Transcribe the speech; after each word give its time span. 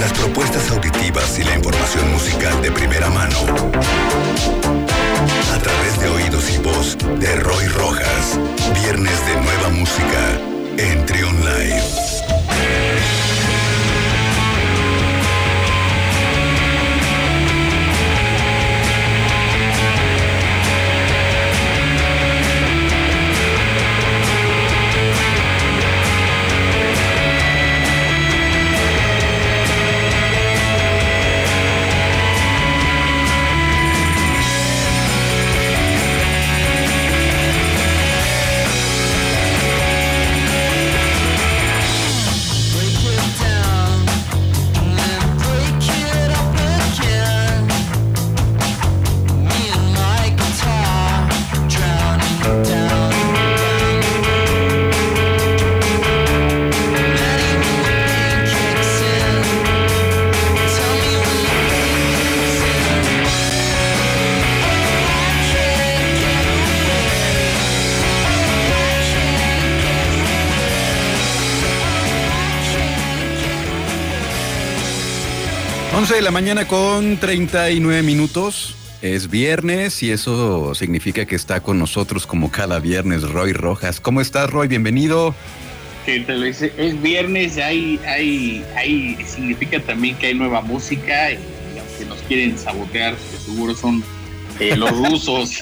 las 0.00 0.12
propuestas 0.14 0.70
auditivas 0.70 1.38
y 1.38 1.44
la 1.44 1.54
información 1.54 2.10
musical 2.12 2.62
de 2.62 2.70
primera 2.72 3.10
mano. 3.10 3.36
A 5.52 5.58
través 5.58 6.00
de 6.00 6.08
oídos 6.08 6.50
y 6.50 6.58
voz 6.58 6.96
de 7.20 7.36
Roy 7.36 7.66
Rojas. 7.68 8.38
Viernes 8.80 9.26
de 9.26 9.34
nueva 9.34 9.68
música 9.68 10.40
en 10.78 11.04
Trion 11.04 11.36
Live. 11.40 13.31
11 76.02 76.16
de 76.16 76.22
la 76.22 76.32
mañana 76.32 76.66
con 76.66 77.16
39 77.16 78.02
minutos. 78.02 78.74
Es 79.02 79.30
viernes 79.30 80.02
y 80.02 80.10
eso 80.10 80.74
significa 80.74 81.26
que 81.26 81.36
está 81.36 81.60
con 81.60 81.78
nosotros 81.78 82.26
como 82.26 82.50
cada 82.50 82.80
viernes 82.80 83.22
Roy 83.22 83.52
Rojas. 83.52 84.00
¿Cómo 84.00 84.20
estás, 84.20 84.50
Roy? 84.50 84.66
Bienvenido. 84.66 85.32
Es 86.04 87.00
viernes, 87.00 87.56
hay, 87.56 88.00
hay, 88.04 88.64
hay, 88.74 89.16
significa 89.24 89.78
también 89.78 90.16
que 90.16 90.26
hay 90.26 90.34
nueva 90.34 90.60
música 90.60 91.30
y 91.30 91.38
aunque 91.78 92.04
nos 92.08 92.18
quieren 92.22 92.58
sabotear, 92.58 93.14
que 93.14 93.36
seguro 93.36 93.72
son 93.76 94.02
eh, 94.58 94.74
los 94.74 94.90
rusos 95.08 95.60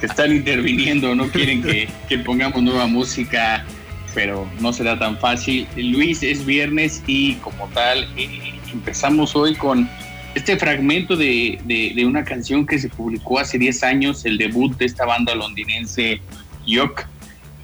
que 0.00 0.06
están 0.06 0.32
interviniendo, 0.32 1.14
no 1.14 1.28
quieren 1.28 1.62
que, 1.62 1.88
que 2.08 2.18
pongamos 2.18 2.60
nueva 2.64 2.88
música, 2.88 3.64
pero 4.12 4.44
no 4.58 4.72
será 4.72 4.98
tan 4.98 5.16
fácil. 5.20 5.68
Luis, 5.76 6.24
es 6.24 6.44
viernes 6.44 7.00
y 7.06 7.34
como 7.34 7.68
tal... 7.68 8.08
Eh, 8.16 8.57
empezamos 8.72 9.34
hoy 9.36 9.54
con 9.54 9.88
este 10.34 10.56
fragmento 10.56 11.16
de, 11.16 11.58
de, 11.64 12.04
una 12.04 12.24
canción 12.24 12.66
que 12.66 12.78
se 12.78 12.88
publicó 12.88 13.38
hace 13.38 13.58
10 13.58 13.82
años, 13.82 14.24
el 14.24 14.38
debut 14.38 14.76
de 14.76 14.86
esta 14.86 15.04
banda 15.04 15.34
londinense 15.34 16.20
Yok, 16.66 17.06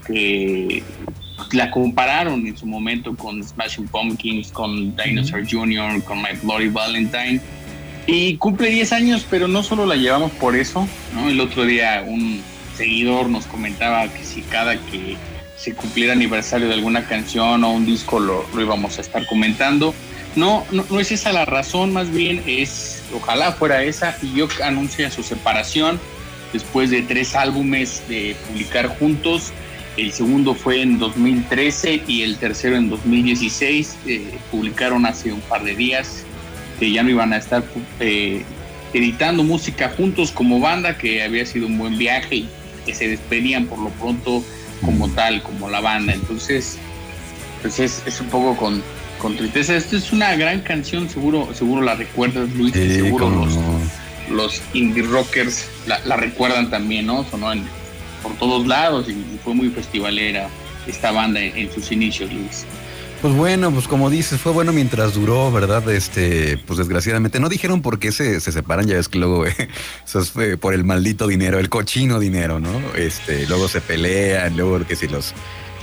que 0.07 0.83
la 1.53 1.71
compararon 1.71 2.47
en 2.47 2.57
su 2.57 2.67
momento 2.67 3.15
con 3.17 3.43
Smashing 3.43 3.89
Pumpkins, 3.89 4.51
con 4.51 4.97
Dinosaur 4.97 5.45
Jr., 5.49 6.03
con 6.05 6.19
My 6.19 6.31
Bloody 6.43 6.69
Valentine. 6.69 7.41
Y 8.07 8.37
cumple 8.37 8.71
10 8.71 8.93
años, 8.93 9.27
pero 9.31 9.49
no 9.49 9.63
solo 9.63 9.87
la 9.87 9.97
llevamos 9.97 10.33
por 10.33 10.57
eso. 10.57 10.87
¿no? 11.15 11.29
El 11.29 11.41
otro 11.41 11.65
día 11.65 12.05
un 12.07 12.41
seguidor 12.77 13.29
nos 13.29 13.47
comentaba 13.47 14.09
que 14.09 14.25
si 14.25 14.43
cada 14.43 14.77
que 14.77 15.17
se 15.57 15.75
cumpliera 15.75 16.13
aniversario 16.13 16.69
de 16.69 16.75
alguna 16.75 17.07
canción 17.07 17.63
o 17.65 17.73
un 17.73 17.87
disco 17.87 18.21
lo, 18.21 18.47
lo 18.55 18.61
íbamos 18.61 18.99
a 18.99 19.01
estar 19.01 19.27
comentando. 19.27 19.95
No, 20.37 20.67
no, 20.73 21.01
es 21.01 21.13
esa 21.13 21.33
la 21.33 21.45
razón, 21.45 21.93
más 21.93 22.11
bien 22.11 22.43
es, 22.47 23.03
ojalá 23.15 23.53
fuera 23.53 23.83
esa, 23.85 24.17
y 24.21 24.35
yo 24.35 24.49
anuncia 24.65 25.11
su 25.11 25.23
separación 25.23 26.01
después 26.53 26.91
de 26.91 27.03
tres 27.03 27.35
álbumes 27.35 28.03
de 28.09 28.37
publicar 28.49 28.89
juntos. 28.99 29.53
El 29.97 30.13
segundo 30.13 30.55
fue 30.55 30.83
en 30.83 30.99
2013 30.99 32.03
y 32.09 32.23
el 32.23 32.37
tercero 32.39 32.77
en 32.77 32.89
2016. 32.89 33.97
Eh, 34.07 34.39
publicaron 34.51 35.07
hace 35.07 35.33
un 35.33 35.41
par 35.43 35.63
de 35.63 35.77
días 35.77 36.25
que 36.81 36.91
ya 36.91 37.05
no 37.05 37.11
iban 37.11 37.33
a 37.33 37.37
estar 37.37 37.63
eh, 38.01 38.43
editando 38.93 39.45
música 39.45 39.93
juntos 39.97 40.33
como 40.33 40.59
banda, 40.59 40.99
que 40.99 41.23
había 41.23 41.47
sido 41.47 41.69
un 41.69 41.79
buen 41.79 41.97
viaje 41.97 42.37
y 42.37 42.49
que 42.85 42.95
se 42.95 43.09
despedían 43.09 43.67
por 43.67 43.79
lo 43.79 43.91
pronto 43.91 44.43
como 44.85 45.07
mm. 45.07 45.15
tal, 45.15 45.43
como 45.43 45.71
la 45.71 45.81
banda. 45.81 46.13
Entonces, 46.13 46.79
pues 47.63 47.79
es, 47.79 48.03
es 48.05 48.21
un 48.21 48.29
poco 48.29 48.57
con, 48.57 48.83
con 49.25 49.37
tristeza. 49.39 49.75
Esta 49.75 49.97
es 49.97 50.13
una 50.13 50.37
gran 50.37 50.61
canción, 50.61 51.09
seguro, 51.09 51.49
seguro 51.55 51.81
la 51.81 51.95
recuerdas, 51.95 52.47
Luis, 52.51 52.75
seguro 52.75 53.31
los, 53.31 53.59
los 54.31 54.63
indie 54.75 55.03
rockers 55.03 55.67
la, 55.87 56.17
recuerdan 56.17 56.69
también, 56.69 57.07
¿no? 57.07 57.25
Sonó 57.31 57.51
por 58.23 58.35
todos 58.35 58.67
lados 58.67 59.07
y, 59.09 59.25
fue 59.43 59.55
muy 59.55 59.71
festivalera 59.71 60.51
esta 60.87 61.11
banda 61.11 61.41
en, 61.41 61.73
sus 61.73 61.91
inicios, 61.91 62.31
Luis. 62.31 62.67
Pues 63.23 63.35
bueno, 63.35 63.71
pues 63.71 63.89
como 63.89 64.11
dices, 64.11 64.39
fue 64.39 64.53
bueno 64.53 64.75
mientras 64.75 65.15
duró, 65.15 65.51
¿verdad? 65.51 65.89
Este, 65.89 66.59
pues 66.59 66.79
desgraciadamente 66.79 67.41
no 67.41 67.49
dijeron 67.49 67.81
por 67.81 67.99
qué 67.99 68.13
se, 68.13 68.39
se 68.41 68.53
separan, 68.53 68.87
ya 68.87 68.97
ves 68.97 69.09
que 69.09 69.19
luego 69.19 69.47
eh, 69.47 69.55
eso 70.07 70.23
fue 70.27 70.59
por 70.59 70.75
el 70.75 70.85
maldito 70.85 71.27
dinero, 71.27 71.59
el 71.59 71.71
cochino 71.71 72.21
dinero, 72.21 72.61
¿no? 72.61 72.79
Este, 72.95 73.47
luego 73.47 73.69
se 73.69 73.81
pelean, 73.81 74.55
luego 74.55 74.87
que 74.87 74.97
si 74.97 75.09
los 75.09 75.33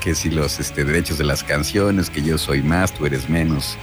que 0.01 0.15
si 0.15 0.29
los 0.29 0.59
este, 0.59 0.83
derechos 0.83 1.17
de 1.17 1.23
las 1.23 1.43
canciones, 1.43 2.09
que 2.09 2.21
yo 2.21 2.37
soy 2.37 2.61
más, 2.61 2.93
tú 2.93 3.05
eres 3.05 3.29
menos. 3.29 3.77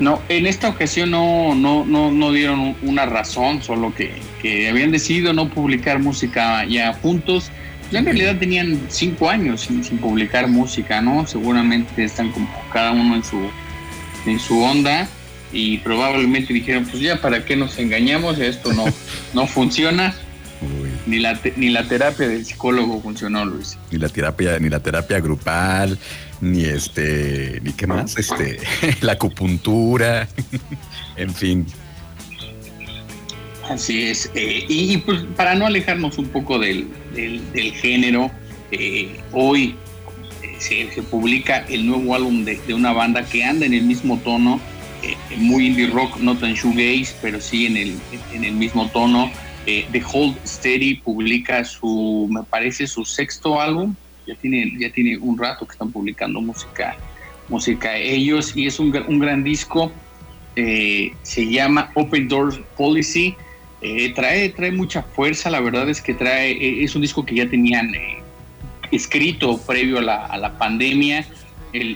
No, 0.00 0.20
en 0.28 0.46
esta 0.46 0.68
ocasión 0.68 1.10
no, 1.10 1.54
no, 1.54 1.84
no, 1.84 2.10
no 2.10 2.32
dieron 2.32 2.76
una 2.82 3.04
razón, 3.06 3.62
solo 3.62 3.94
que, 3.94 4.12
que 4.40 4.68
habían 4.68 4.90
decidido 4.90 5.32
no 5.32 5.48
publicar 5.48 5.98
música 5.98 6.64
ya 6.64 6.92
juntos. 6.94 7.50
Ya 7.90 8.00
en 8.00 8.04
realidad 8.04 8.36
tenían 8.38 8.80
cinco 8.88 9.28
años 9.28 9.62
sin, 9.62 9.82
sin, 9.82 9.98
publicar 9.98 10.46
música, 10.48 11.00
¿no? 11.00 11.26
Seguramente 11.26 12.04
están 12.04 12.30
como 12.30 12.48
cada 12.72 12.92
uno 12.92 13.16
en 13.16 13.24
su, 13.24 13.50
en 14.26 14.38
su 14.38 14.60
onda 14.60 15.08
y 15.52 15.78
probablemente 15.78 16.52
dijeron, 16.52 16.84
pues 16.84 17.00
ya, 17.00 17.20
¿para 17.20 17.44
qué 17.44 17.56
nos 17.56 17.78
engañamos? 17.78 18.38
Esto 18.38 18.72
no, 18.72 18.84
no 19.34 19.46
funciona 19.46 20.14
ni 21.06 21.18
la, 21.18 21.38
ni 21.56 21.70
la 21.70 21.86
terapia 21.86 22.28
del 22.28 22.44
psicólogo 22.44 23.00
funcionó, 23.00 23.44
Luis. 23.44 23.78
Ni 23.90 23.98
la 23.98 24.08
terapia, 24.08 24.58
ni 24.58 24.68
la 24.68 24.80
terapia 24.80 25.20
grupal, 25.20 25.98
ni 26.40 26.64
este, 26.64 27.60
ni 27.62 27.72
qué 27.72 27.86
más, 27.86 28.16
este, 28.16 28.58
la 29.00 29.12
acupuntura, 29.12 30.28
en 31.16 31.34
fin. 31.34 31.66
Así 33.68 34.04
es. 34.04 34.30
Eh, 34.34 34.64
y, 34.68 34.96
pues 34.98 35.20
para 35.36 35.54
no 35.54 35.66
alejarnos 35.66 36.16
un 36.18 36.28
poco 36.28 36.58
del, 36.58 36.88
género, 37.80 38.30
eh, 38.70 39.20
hoy 39.32 39.74
eh, 40.42 40.88
se, 40.94 41.02
publica 41.02 41.58
el 41.68 41.86
nuevo 41.86 42.14
álbum 42.14 42.44
de, 42.44 42.60
una 42.72 42.92
banda 42.92 43.24
que 43.24 43.44
anda 43.44 43.66
en 43.66 43.74
el 43.74 43.82
mismo 43.82 44.18
tono, 44.24 44.60
muy 45.36 45.68
indie 45.68 45.86
rock, 45.86 46.18
no 46.18 46.36
tan 46.36 46.54
shoegaze, 46.54 47.14
pero 47.22 47.40
sí 47.40 47.66
en 47.66 47.76
el, 47.76 47.94
en 48.32 48.44
el 48.44 48.54
mismo 48.54 48.88
tono 48.88 49.30
eh, 49.68 49.86
The 49.92 50.02
Hold 50.12 50.36
Steady 50.46 50.94
publica 50.94 51.62
su, 51.62 52.26
me 52.30 52.42
parece, 52.42 52.86
su 52.86 53.04
sexto 53.04 53.60
álbum. 53.60 53.94
Ya 54.26 54.34
tiene, 54.34 54.72
ya 54.78 54.90
tiene 54.90 55.18
un 55.18 55.36
rato 55.36 55.66
que 55.66 55.72
están 55.72 55.92
publicando 55.92 56.40
música, 56.40 56.96
música 57.50 57.94
ellos 57.96 58.56
y 58.56 58.66
es 58.66 58.80
un, 58.80 58.96
un 59.06 59.18
gran 59.18 59.44
disco. 59.44 59.92
Eh, 60.56 61.12
se 61.22 61.46
llama 61.46 61.90
Open 61.94 62.28
Doors 62.28 62.58
Policy. 62.78 63.34
Eh, 63.82 64.12
trae, 64.14 64.48
trae 64.48 64.72
mucha 64.72 65.02
fuerza, 65.02 65.50
la 65.50 65.60
verdad 65.60 65.88
es 65.90 66.00
que 66.00 66.14
trae, 66.14 66.82
es 66.82 66.96
un 66.96 67.02
disco 67.02 67.24
que 67.24 67.34
ya 67.34 67.48
tenían 67.48 67.92
escrito 68.90 69.58
previo 69.58 69.98
a 69.98 70.02
la, 70.02 70.26
a 70.26 70.38
la 70.38 70.56
pandemia. 70.56 71.26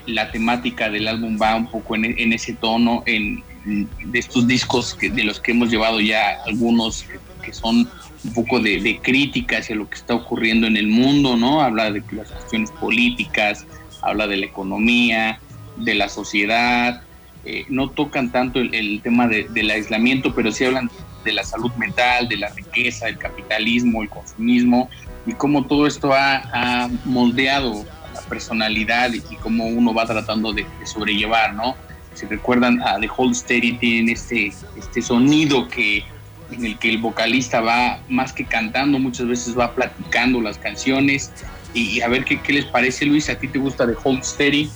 la 0.06 0.30
temática 0.30 0.90
del 0.90 1.08
álbum 1.08 1.38
va 1.40 1.56
un 1.56 1.66
poco 1.68 1.96
en, 1.96 2.04
en 2.04 2.32
ese 2.34 2.52
tono, 2.52 3.02
en, 3.06 3.42
de 3.64 4.18
estos 4.18 4.46
discos 4.46 4.96
de 5.00 5.24
los 5.24 5.40
que 5.40 5.52
hemos 5.52 5.70
llevado 5.70 6.00
ya 6.00 6.38
algunos 6.46 7.06
que 7.42 7.52
son 7.52 7.88
un 8.24 8.32
poco 8.34 8.60
de, 8.60 9.00
crítica 9.02 9.58
hacia 9.58 9.76
lo 9.76 9.88
que 9.88 9.96
está 9.96 10.14
ocurriendo 10.14 10.66
en 10.66 10.76
el 10.76 10.86
mundo, 10.86 11.36
¿no? 11.36 11.60
Habla 11.60 11.90
de 11.90 12.02
las 12.12 12.30
cuestiones 12.30 12.70
políticas, 12.72 13.66
habla 14.00 14.26
de 14.26 14.38
la 14.38 14.46
economía, 14.46 15.40
de 15.76 15.94
la 15.94 16.08
sociedad, 16.08 17.02
eh, 17.44 17.64
no 17.68 17.90
tocan 17.90 18.30
tanto 18.30 18.60
el, 18.60 19.00
tema 19.02 19.26
del 19.26 19.70
aislamiento, 19.70 20.34
pero 20.34 20.52
sí 20.52 20.64
hablan 20.64 20.90
de 21.24 21.32
la 21.32 21.44
salud 21.44 21.72
mental, 21.74 22.28
de 22.28 22.36
la 22.36 22.48
riqueza, 22.50 23.08
el 23.08 23.18
capitalismo, 23.18 24.02
el 24.02 24.08
consumismo, 24.08 24.88
y 25.26 25.32
cómo 25.32 25.66
todo 25.66 25.86
esto 25.86 26.12
ha, 26.12 26.88
moldeado 27.04 27.84
la 28.14 28.20
personalidad 28.22 29.12
y, 29.12 29.20
cómo 29.36 29.66
uno 29.66 29.92
va 29.92 30.06
tratando 30.06 30.52
de, 30.52 30.66
sobrellevar, 30.84 31.54
¿no? 31.54 31.74
si 32.14 32.26
recuerdan 32.26 32.82
a 32.82 33.00
The 33.00 33.08
Hold 33.16 33.34
Steady, 33.34 33.72
tienen 33.78 34.10
este, 34.10 34.52
este 34.76 35.00
sonido 35.00 35.66
que 35.68 36.04
en 36.52 36.64
el 36.64 36.78
que 36.78 36.90
el 36.90 36.98
vocalista 36.98 37.60
va 37.60 38.00
más 38.08 38.32
que 38.32 38.44
cantando, 38.44 38.98
muchas 38.98 39.26
veces 39.26 39.58
va 39.58 39.74
platicando 39.74 40.40
las 40.40 40.58
canciones. 40.58 41.30
Y, 41.74 42.00
a 42.02 42.08
ver 42.08 42.24
qué, 42.24 42.40
qué, 42.40 42.52
les 42.52 42.66
parece, 42.66 43.06
Luis. 43.06 43.30
¿A 43.30 43.36
ti 43.36 43.48
te 43.48 43.58
gusta 43.58 43.86
The 43.86 43.94
Hold 44.02 44.22
Steady? 44.22 44.70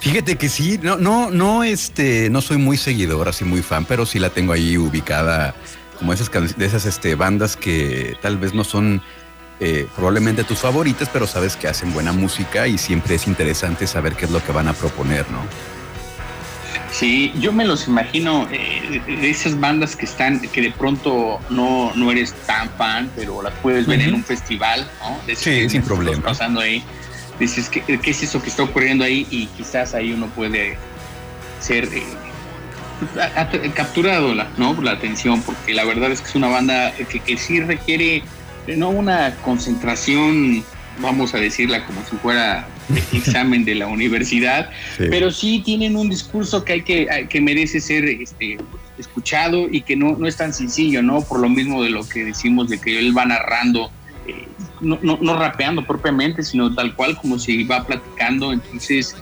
Fíjate 0.00 0.36
que 0.36 0.48
sí, 0.48 0.78
no, 0.82 0.96
no, 0.96 1.30
no, 1.30 1.64
este, 1.64 2.30
no 2.30 2.40
soy 2.40 2.58
muy 2.58 2.76
seguidor, 2.76 3.28
así 3.28 3.44
muy 3.44 3.62
fan, 3.62 3.84
pero 3.84 4.06
sí 4.06 4.18
la 4.18 4.30
tengo 4.30 4.52
ahí 4.52 4.78
ubicada 4.78 5.54
como 5.98 6.12
esas 6.12 6.30
de 6.30 6.64
esas 6.64 6.86
este, 6.86 7.16
bandas 7.16 7.56
que 7.56 8.16
tal 8.22 8.38
vez 8.38 8.54
no 8.54 8.62
son 8.62 9.02
eh, 9.60 9.88
probablemente 9.96 10.44
tus 10.44 10.58
favoritas, 10.58 11.10
pero 11.12 11.26
sabes 11.26 11.56
que 11.56 11.66
hacen 11.66 11.92
buena 11.92 12.12
música 12.12 12.68
y 12.68 12.78
siempre 12.78 13.16
es 13.16 13.26
interesante 13.26 13.88
saber 13.88 14.14
qué 14.14 14.26
es 14.26 14.30
lo 14.30 14.42
que 14.44 14.52
van 14.52 14.68
a 14.68 14.72
proponer, 14.72 15.28
¿no? 15.30 15.40
Sí, 16.90 17.32
yo 17.38 17.52
me 17.52 17.64
los 17.64 17.86
imagino 17.86 18.48
eh, 18.50 19.02
de 19.06 19.30
esas 19.30 19.58
bandas 19.58 19.94
que 19.94 20.06
están, 20.06 20.40
que 20.40 20.62
de 20.62 20.70
pronto 20.70 21.38
no, 21.50 21.92
no 21.94 22.10
eres 22.10 22.32
tan 22.46 22.70
fan, 22.70 23.10
pero 23.14 23.42
las 23.42 23.52
puedes 23.54 23.86
ver 23.86 24.00
en 24.00 24.14
un 24.14 24.24
festival, 24.24 24.90
¿no? 25.00 25.20
sí, 25.34 25.68
sin 25.68 25.82
problema. 25.82 26.22
Pasando 26.22 26.60
ahí, 26.60 26.82
dices, 27.38 27.68
¿qué, 27.68 27.82
¿qué, 27.82 28.10
es 28.10 28.22
eso 28.22 28.42
que 28.42 28.48
está 28.48 28.62
ocurriendo 28.62 29.04
ahí? 29.04 29.26
Y 29.30 29.46
quizás 29.48 29.94
ahí 29.94 30.12
uno 30.12 30.26
puede 30.28 30.78
ser 31.60 31.88
eh, 31.92 32.02
capturado, 33.74 34.34
¿no? 34.56 34.74
Por 34.74 34.84
la 34.84 34.92
atención, 34.92 35.42
porque 35.42 35.74
la 35.74 35.84
verdad 35.84 36.10
es 36.10 36.20
que 36.20 36.28
es 36.28 36.34
una 36.34 36.48
banda 36.48 36.92
que, 36.92 37.20
que 37.20 37.36
sí 37.36 37.60
requiere 37.60 38.22
no 38.76 38.90
una 38.90 39.34
concentración, 39.44 40.64
vamos 41.00 41.34
a 41.34 41.38
decirla 41.38 41.84
como 41.86 42.04
si 42.04 42.16
fuera 42.16 42.66
examen 43.12 43.64
de 43.64 43.74
la 43.74 43.86
universidad, 43.86 44.70
pero 44.98 45.30
sí 45.30 45.62
tienen 45.64 45.96
un 45.96 46.08
discurso 46.08 46.64
que 46.64 46.74
hay 46.74 46.82
que, 46.82 47.26
que 47.28 47.40
merece 47.40 47.80
ser 47.80 48.04
este, 48.04 48.58
escuchado 48.98 49.68
y 49.70 49.82
que 49.82 49.96
no, 49.96 50.16
no 50.16 50.26
es 50.26 50.36
tan 50.36 50.52
sencillo, 50.52 51.02
¿no? 51.02 51.22
Por 51.22 51.40
lo 51.40 51.48
mismo 51.48 51.82
de 51.82 51.90
lo 51.90 52.08
que 52.08 52.24
decimos 52.24 52.68
de 52.68 52.80
que 52.80 52.98
él 52.98 53.16
va 53.16 53.24
narrando, 53.24 53.90
eh, 54.26 54.46
no, 54.80 54.98
no, 55.02 55.18
no, 55.20 55.38
rapeando 55.38 55.86
propiamente, 55.86 56.42
sino 56.42 56.74
tal 56.74 56.94
cual 56.94 57.16
como 57.16 57.38
si 57.38 57.64
va 57.64 57.86
platicando, 57.86 58.52
entonces 58.52 59.16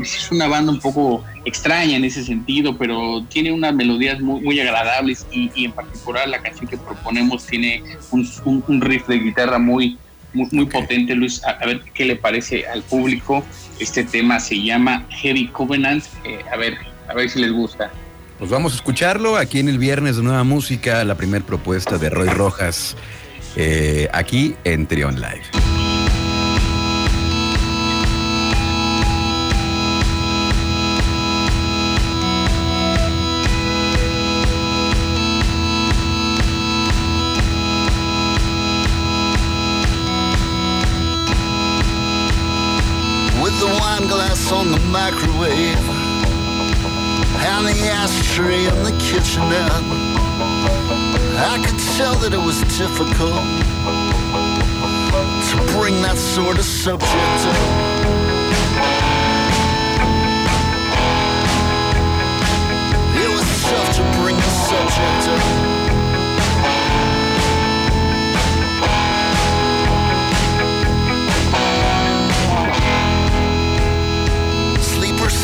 es 0.00 0.30
una 0.30 0.46
banda 0.46 0.72
un 0.72 0.80
poco 0.80 1.24
extraña 1.44 1.96
en 1.96 2.04
ese 2.04 2.24
sentido, 2.24 2.76
pero 2.76 3.24
tiene 3.28 3.52
unas 3.52 3.74
melodías 3.74 4.20
muy, 4.20 4.40
muy 4.40 4.60
agradables 4.60 5.26
y, 5.30 5.64
en 5.64 5.72
particular 5.72 6.28
la 6.28 6.40
canción 6.40 6.68
que 6.68 6.76
proponemos 6.76 7.46
tiene 7.46 7.82
un, 8.10 8.80
riff 8.80 9.06
de 9.06 9.18
guitarra 9.18 9.58
muy, 9.58 9.98
muy, 10.32 10.66
potente. 10.66 11.14
Luis, 11.14 11.42
a, 11.44 11.64
ver 11.64 11.80
qué 11.94 12.04
le 12.04 12.16
parece 12.16 12.66
al 12.66 12.82
público. 12.82 13.44
Este 13.78 14.04
tema 14.04 14.40
se 14.40 14.62
llama 14.62 15.06
Heavy 15.10 15.48
Covenant. 15.48 16.04
Eh, 16.24 16.40
a 16.52 16.56
ver, 16.56 16.76
a 17.08 17.14
ver 17.14 17.28
si 17.30 17.40
les 17.40 17.52
gusta. 17.52 17.90
Pues 18.38 18.50
vamos 18.50 18.72
a 18.72 18.76
escucharlo 18.76 19.36
aquí 19.36 19.60
en 19.60 19.68
el 19.68 19.78
viernes 19.78 20.16
de 20.16 20.22
Nueva 20.22 20.42
Música, 20.42 21.04
la 21.04 21.14
primera 21.14 21.44
propuesta 21.44 21.96
de 21.96 22.10
Roy 22.10 22.28
Rojas, 22.28 22.96
eh, 23.56 24.08
aquí 24.12 24.56
en 24.64 24.86
Trion 24.86 25.14
Live. 25.14 25.71
On 44.52 44.70
the 44.70 44.78
microwave 44.90 45.88
and 47.40 47.66
the 47.66 47.88
ashtray 47.88 48.66
in 48.66 48.82
the 48.82 48.90
kitchenette. 49.00 49.70
I 51.38 51.62
could 51.64 51.78
tell 51.96 52.14
that 52.16 52.32
it 52.34 52.38
was 52.38 52.60
difficult 52.76 53.42
to 55.48 55.56
bring 55.72 56.02
that 56.02 56.16
sort 56.16 56.58
of 56.58 56.64
subject 56.64 57.12
up. 57.12 57.56
It 63.16 63.28
was 63.28 63.46
tough 63.64 63.96
to 63.96 64.02
bring 64.20 64.36
the 64.36 64.42
subject 64.42 65.28
up. 65.28 65.71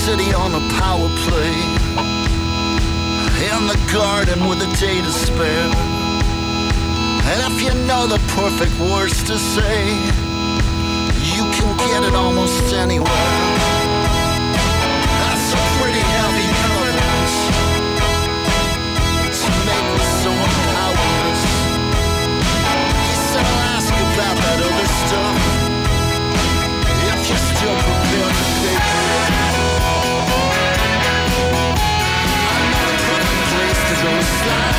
City 0.08 0.32
on 0.32 0.54
a 0.54 0.60
power 0.80 1.10
play. 1.28 1.52
In 3.52 3.66
the 3.68 3.76
garden 3.92 4.48
with 4.48 4.62
a 4.62 4.70
day 4.80 5.02
to 5.02 5.12
spare. 5.12 5.68
And 7.28 7.38
if 7.48 7.60
you 7.60 7.74
know 7.86 8.06
the 8.06 8.16
perfect 8.32 8.72
words 8.80 9.22
to 9.24 9.36
say, 9.36 9.84
you 11.36 11.44
can 11.52 11.76
get 11.76 12.04
it 12.08 12.14
almost 12.14 12.72
anywhere. 12.72 13.34
That's 15.20 15.52
a 15.52 15.60
pretty 15.76 16.04
heavy 16.16 16.48
evidence 16.72 17.34
to 19.44 19.50
make 19.68 19.88
us 20.00 20.08
so 20.24 20.32
powerless. 20.72 21.42
He 23.04 23.14
said, 23.28 23.44
I'll 23.44 23.76
ask 23.76 23.92
about 23.92 24.36
that 24.40 24.58
other 24.68 24.88
stuff 25.04 25.36
if 27.12 27.20
you 27.28 27.36
still. 27.36 27.97
fly. 34.48 34.77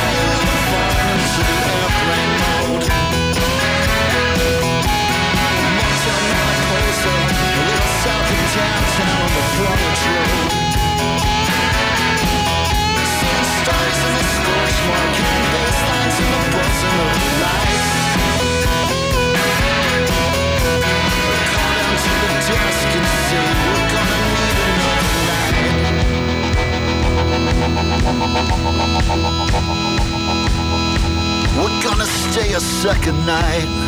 Night. 33.40 33.79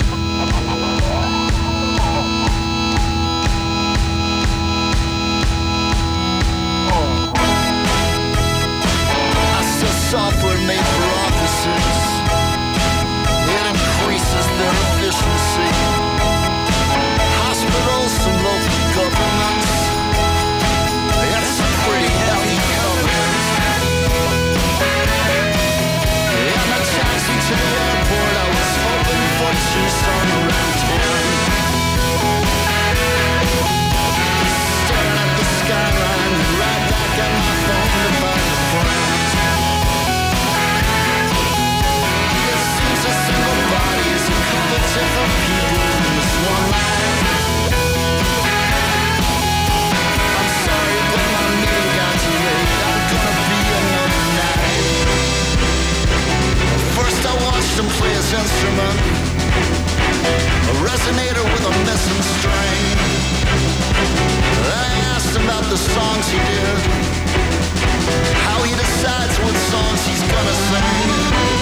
Him 57.83 57.91
play 57.99 58.15
his 58.15 58.33
instrument 58.33 59.01
A 60.71 60.75
resonator 60.87 61.43
with 61.53 61.65
a 61.67 61.75
missing 61.83 62.23
string 62.39 62.99
I 64.71 64.87
asked 65.11 65.35
about 65.37 65.65
the 65.65 65.77
songs 65.77 66.29
he 66.31 66.39
did. 66.39 66.79
How 68.47 68.63
he 68.63 68.71
decides 68.71 69.37
what 69.41 69.55
songs 69.73 70.07
he's 70.07 70.23
gonna 70.31 70.57
sing 70.71 71.62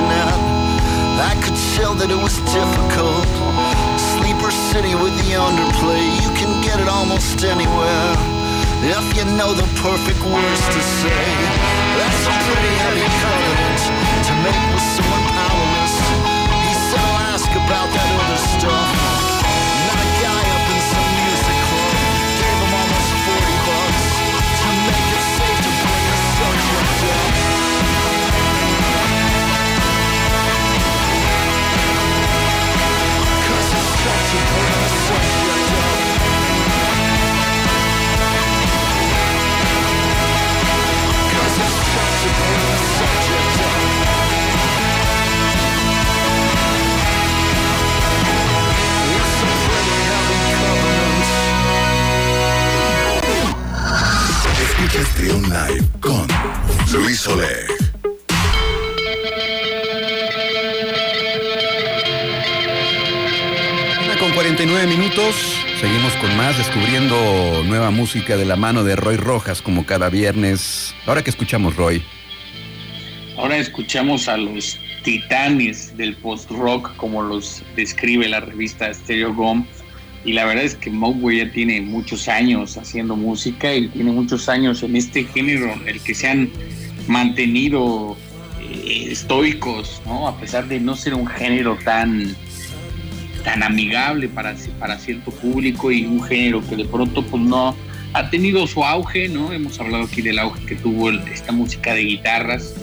I 0.00 1.36
could 1.44 1.56
tell 1.76 1.94
that 2.00 2.08
it 2.08 2.16
was 2.16 2.40
difficult. 2.48 3.28
Sleeper 4.16 4.50
city 4.72 4.94
with 4.96 5.12
the 5.20 5.36
underplay, 5.36 6.00
you 6.24 6.30
can 6.32 6.48
get 6.64 6.80
it 6.80 6.88
almost 6.88 7.44
anywhere. 7.44 8.16
If 8.80 9.04
you 9.12 9.24
know 9.36 9.52
the 9.52 9.68
perfect 9.84 10.24
words 10.24 10.62
to 10.72 10.80
say, 10.80 11.24
that's 12.00 12.22
a 12.24 12.34
pretty 12.48 12.74
heavy 12.80 13.04
covenant 13.20 13.80
to 14.24 14.32
make 14.40 14.64
with 14.72 14.86
someone 14.96 15.26
powerless. 15.36 15.96
He 16.64 16.72
said, 16.88 17.00
I'll 17.04 17.36
ask 17.36 17.50
about 17.52 17.88
that 17.92 18.09
Live 55.22 55.86
con 56.00 56.26
Luis 56.94 57.26
Oleg. 57.26 57.66
con 64.18 64.32
49 64.32 64.86
minutos. 64.86 65.34
Seguimos 65.78 66.14
con 66.14 66.34
más, 66.38 66.56
descubriendo 66.56 67.62
nueva 67.64 67.90
música 67.90 68.38
de 68.38 68.46
la 68.46 68.56
mano 68.56 68.82
de 68.82 68.96
Roy 68.96 69.16
Rojas, 69.16 69.60
como 69.60 69.84
cada 69.84 70.08
viernes. 70.08 70.94
Ahora 71.06 71.22
que 71.22 71.30
escuchamos, 71.30 71.76
Roy. 71.76 72.02
Ahora 73.36 73.58
escuchamos 73.58 74.26
a 74.26 74.38
los 74.38 74.78
titanes 75.02 75.96
del 75.98 76.16
post-rock, 76.16 76.96
como 76.96 77.22
los 77.22 77.62
describe 77.76 78.26
la 78.26 78.40
revista 78.40 78.92
Stereo 78.92 79.34
Gom. 79.34 79.66
Y 80.24 80.32
la 80.34 80.44
verdad 80.44 80.64
es 80.64 80.74
que 80.74 80.90
Mogwai 80.90 81.38
ya 81.38 81.50
tiene 81.50 81.80
muchos 81.80 82.28
años 82.28 82.76
haciendo 82.76 83.16
música 83.16 83.74
y 83.74 83.88
tiene 83.88 84.12
muchos 84.12 84.48
años 84.48 84.82
en 84.82 84.96
este 84.96 85.24
género, 85.24 85.72
en 85.72 85.88
el 85.88 86.00
que 86.00 86.14
se 86.14 86.28
han 86.28 86.50
mantenido 87.06 88.16
eh, 88.60 89.08
estoicos, 89.10 90.02
¿no? 90.04 90.28
A 90.28 90.38
pesar 90.38 90.68
de 90.68 90.78
no 90.78 90.94
ser 90.94 91.14
un 91.14 91.26
género 91.26 91.78
tan 91.84 92.36
tan 93.44 93.62
amigable 93.62 94.28
para, 94.28 94.54
para 94.78 94.98
cierto 94.98 95.30
público 95.30 95.90
y 95.90 96.04
un 96.04 96.22
género 96.22 96.62
que 96.68 96.76
de 96.76 96.84
pronto 96.84 97.24
pues 97.24 97.42
no 97.42 97.74
ha 98.12 98.30
tenido 98.30 98.66
su 98.66 98.84
auge, 98.84 99.28
¿no? 99.28 99.52
Hemos 99.52 99.80
hablado 99.80 100.04
aquí 100.04 100.20
del 100.20 100.38
auge 100.38 100.64
que 100.66 100.76
tuvo 100.76 101.10
esta 101.10 101.52
música 101.52 101.94
de 101.94 102.02
guitarras, 102.02 102.74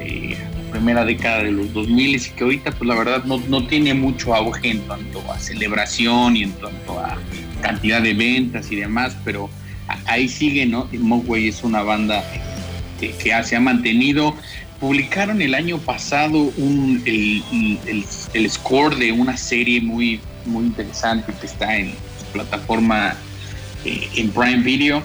eh, 0.00 0.36
primera 0.78 1.04
década 1.04 1.42
de 1.42 1.50
los 1.50 1.72
2000 1.72 2.16
y 2.16 2.20
que 2.30 2.44
ahorita 2.44 2.70
pues 2.70 2.88
la 2.88 2.94
verdad 2.94 3.24
no, 3.24 3.38
no 3.48 3.66
tiene 3.66 3.94
mucho 3.94 4.34
auge 4.34 4.70
en 4.70 4.78
cuanto 4.78 5.20
a 5.30 5.38
celebración 5.38 6.36
y 6.36 6.44
en 6.44 6.52
cuanto 6.52 6.98
a 6.98 7.18
cantidad 7.60 8.00
de 8.00 8.14
ventas 8.14 8.70
y 8.70 8.76
demás, 8.76 9.16
pero 9.24 9.50
ahí 10.06 10.28
sigue, 10.28 10.66
¿no? 10.66 10.88
Mogwai 10.92 11.48
es 11.48 11.64
una 11.64 11.82
banda 11.82 12.24
que, 13.00 13.10
que 13.10 13.44
se 13.44 13.56
ha 13.56 13.60
mantenido 13.60 14.34
publicaron 14.80 15.42
el 15.42 15.54
año 15.54 15.78
pasado 15.78 16.38
un, 16.56 17.02
el, 17.04 18.50
score 18.50 18.96
de 18.96 19.12
una 19.12 19.36
serie 19.36 19.80
muy, 19.80 20.20
muy 20.46 20.66
interesante 20.66 21.32
que 21.40 21.46
está 21.46 21.76
en 21.76 21.94
plataforma 22.32 23.16
eh, 23.84 24.08
en 24.16 24.30
Prime 24.30 24.62
Video. 24.62 25.02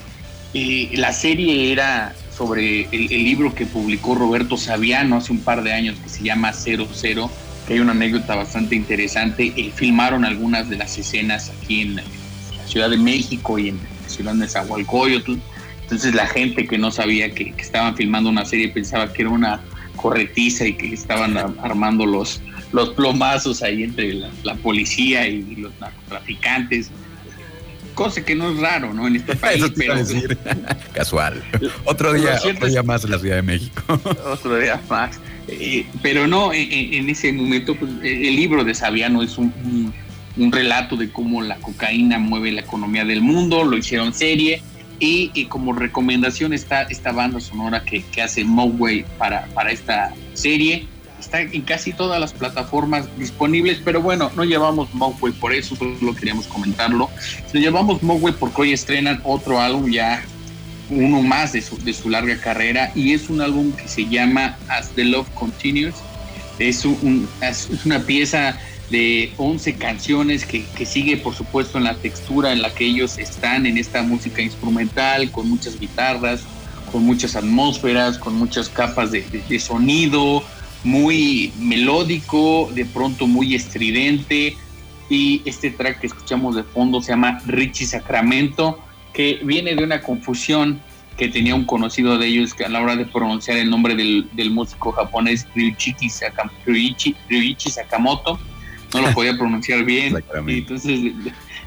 Eh, 0.54 0.90
la 0.94 1.12
serie 1.12 1.72
era 1.72 2.14
sobre 2.36 2.88
el, 2.90 3.08
libro 3.08 3.54
que 3.54 3.66
publicó 3.66 4.14
Roberto 4.14 4.56
Saviano 4.56 5.16
hace 5.16 5.32
un 5.32 5.40
par 5.40 5.62
de 5.62 5.72
años 5.72 5.96
que 6.02 6.08
se 6.08 6.24
llama 6.24 6.52
Cero 6.52 6.86
Cero, 6.92 7.30
que 7.66 7.74
hay 7.74 7.80
una 7.80 7.92
anécdota 7.92 8.34
bastante 8.34 8.74
interesante. 8.74 9.52
Eh, 9.56 9.72
filmaron 9.74 10.24
algunas 10.24 10.68
de 10.68 10.76
las 10.76 10.98
escenas 10.98 11.50
aquí 11.50 11.82
en 11.82 11.96
la 11.96 12.02
Ciudad 12.66 12.90
de 12.90 12.96
México 12.96 13.58
y 13.58 13.68
en 13.68 13.78
la 14.02 14.08
ciudad 14.08 14.34
de 14.34 14.48
Zahualcoyotl 14.48 15.38
entonces 15.84 16.14
la 16.14 16.26
gente 16.26 16.66
que 16.66 16.78
no 16.78 16.90
sabía 16.90 17.32
que, 17.34 17.54
estaban 17.58 17.94
filmando 17.94 18.30
una 18.30 18.44
serie 18.44 18.68
pensaba 18.68 19.12
que 19.12 19.22
era 19.22 19.30
una 19.30 19.60
corretiza 19.96 20.66
y 20.66 20.72
que 20.74 20.94
estaban 20.94 21.36
armando 21.62 22.06
los, 22.06 22.40
los 22.72 22.90
plomazos 22.90 23.62
ahí 23.62 23.82
entre 23.82 24.14
la, 24.14 24.54
policía 24.56 25.28
y 25.28 25.56
los 25.56 25.72
narcotraficantes. 25.80 26.90
Cosa 27.94 28.24
que 28.24 28.34
no 28.34 28.50
es 28.50 28.58
raro, 28.58 28.92
¿no? 28.92 29.06
En 29.06 29.16
este 29.16 29.36
país. 29.36 29.64
pero, 29.76 29.94
Casual. 30.92 31.42
Otro 31.84 32.12
día, 32.12 32.38
otro 32.44 32.66
día 32.66 32.82
más 32.82 33.04
en 33.04 33.10
la 33.10 33.18
Ciudad 33.18 33.36
de 33.36 33.42
México. 33.42 33.82
otro 34.26 34.58
día 34.58 34.80
más. 34.88 35.18
Eh, 35.48 35.86
pero 36.02 36.26
no, 36.26 36.52
en, 36.52 37.08
ese 37.08 37.32
momento, 37.32 37.74
pues, 37.74 37.90
el 38.02 38.36
libro 38.36 38.64
de 38.64 38.74
Saviano 38.74 39.22
es 39.22 39.38
un, 39.38 39.92
un 40.36 40.52
relato 40.52 40.96
de 40.96 41.10
cómo 41.10 41.42
la 41.42 41.56
cocaína 41.56 42.18
mueve 42.18 42.52
la 42.52 42.62
economía 42.62 43.04
del 43.04 43.20
mundo, 43.20 43.64
lo 43.64 43.76
hicieron 43.76 44.14
serie 44.14 44.62
y, 44.98 45.46
como 45.46 45.72
recomendación 45.72 46.52
está 46.52 46.82
esta 46.82 47.12
banda 47.12 47.40
sonora 47.40 47.84
que, 47.84 48.02
que 48.04 48.22
hace 48.22 48.44
Mogwai 48.44 49.04
para, 49.18 49.46
para 49.46 49.70
esta 49.70 50.14
serie. 50.34 50.86
Está 51.24 51.40
en 51.40 51.62
casi 51.62 51.94
todas 51.94 52.20
las 52.20 52.34
plataformas 52.34 53.06
disponibles, 53.18 53.80
pero 53.82 54.02
bueno, 54.02 54.30
no 54.36 54.44
llevamos 54.44 54.92
Mogwai 54.92 55.32
por 55.32 55.54
eso, 55.54 55.74
solo 55.74 56.14
queríamos 56.14 56.46
comentarlo. 56.46 57.08
Lo 57.52 57.60
llevamos 57.60 58.02
Mogwai 58.02 58.34
porque 58.34 58.62
hoy 58.62 58.72
estrenan 58.74 59.22
otro 59.24 59.58
álbum 59.58 59.90
ya, 59.90 60.22
uno 60.90 61.22
más 61.22 61.54
de 61.54 61.62
su, 61.62 61.78
de 61.82 61.94
su 61.94 62.10
larga 62.10 62.38
carrera, 62.38 62.92
y 62.94 63.14
es 63.14 63.30
un 63.30 63.40
álbum 63.40 63.72
que 63.72 63.88
se 63.88 64.06
llama 64.06 64.58
As 64.68 64.90
the 64.90 65.04
Love 65.04 65.28
Continues. 65.30 65.94
Es, 66.58 66.84
un, 66.84 67.26
es 67.40 67.70
una 67.86 68.00
pieza 68.00 68.58
de 68.90 69.32
11 69.38 69.76
canciones 69.76 70.44
que, 70.44 70.64
sigue 70.84 71.16
por 71.16 71.34
supuesto 71.34 71.78
en 71.78 71.84
la 71.84 71.94
textura 71.94 72.52
en 72.52 72.60
la 72.60 72.72
que 72.74 72.84
ellos 72.84 73.18
están 73.18 73.66
en 73.66 73.78
esta 73.78 74.02
música 74.02 74.42
instrumental 74.42 75.30
con 75.30 75.48
muchas 75.48 75.80
guitarras, 75.80 76.42
con 76.92 77.02
muchas 77.02 77.34
atmósferas, 77.34 78.18
con 78.18 78.34
muchas 78.34 78.68
capas 78.68 79.10
de, 79.10 79.58
sonido, 79.58 80.44
muy 80.84 81.52
melódico, 81.58 82.70
de 82.74 82.84
pronto 82.84 83.26
muy 83.26 83.54
estridente. 83.54 84.56
Y 85.10 85.42
este 85.44 85.70
track 85.70 86.00
que 86.00 86.06
escuchamos 86.06 86.56
de 86.56 86.62
fondo 86.62 87.02
se 87.02 87.12
llama 87.12 87.40
Richie 87.46 87.86
Sacramento, 87.86 88.78
que 89.12 89.40
viene 89.42 89.74
de 89.74 89.84
una 89.84 90.00
confusión 90.00 90.80
que 91.16 91.28
tenía 91.28 91.54
un 91.54 91.64
conocido 91.64 92.18
de 92.18 92.26
ellos 92.26 92.54
que 92.54 92.64
a 92.64 92.68
la 92.68 92.80
hora 92.80 92.96
de 92.96 93.06
pronunciar 93.06 93.58
el 93.58 93.70
nombre 93.70 93.94
del, 93.94 94.50
músico 94.50 94.92
japonés 94.92 95.46
Ryuichi 95.54 96.10
Sakamoto 97.70 98.38
no 98.92 99.00
lo 99.00 99.12
podía 99.12 99.36
pronunciar 99.36 99.84
bien. 99.84 100.14
Y 100.46 100.58
entonces 100.58 101.00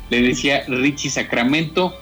le, 0.09 0.21
decía 0.21 0.63
Richie 0.67 1.09
Sacramento. 1.09 1.93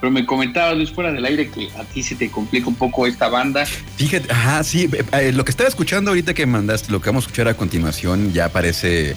Pero 0.00 0.10
me 0.10 0.24
comentaba 0.24 0.74
Luis 0.74 0.90
fuera 0.90 1.12
del 1.12 1.24
aire 1.24 1.50
que 1.50 1.68
a 1.78 1.84
ti 1.84 2.02
se 2.02 2.14
te 2.14 2.30
complica 2.30 2.68
un 2.68 2.74
poco 2.74 3.06
esta 3.06 3.28
banda. 3.28 3.66
Fíjate, 3.66 4.32
ajá, 4.32 4.64
sí, 4.64 4.88
eh, 4.92 5.04
eh, 5.12 5.32
lo 5.32 5.44
que 5.44 5.50
estaba 5.50 5.68
escuchando 5.68 6.10
ahorita 6.10 6.34
que 6.34 6.46
mandaste, 6.46 6.90
lo 6.90 7.00
que 7.00 7.10
vamos 7.10 7.24
a 7.24 7.26
escuchar 7.26 7.48
a 7.48 7.54
continuación 7.54 8.32
ya 8.32 8.48
parece 8.48 9.16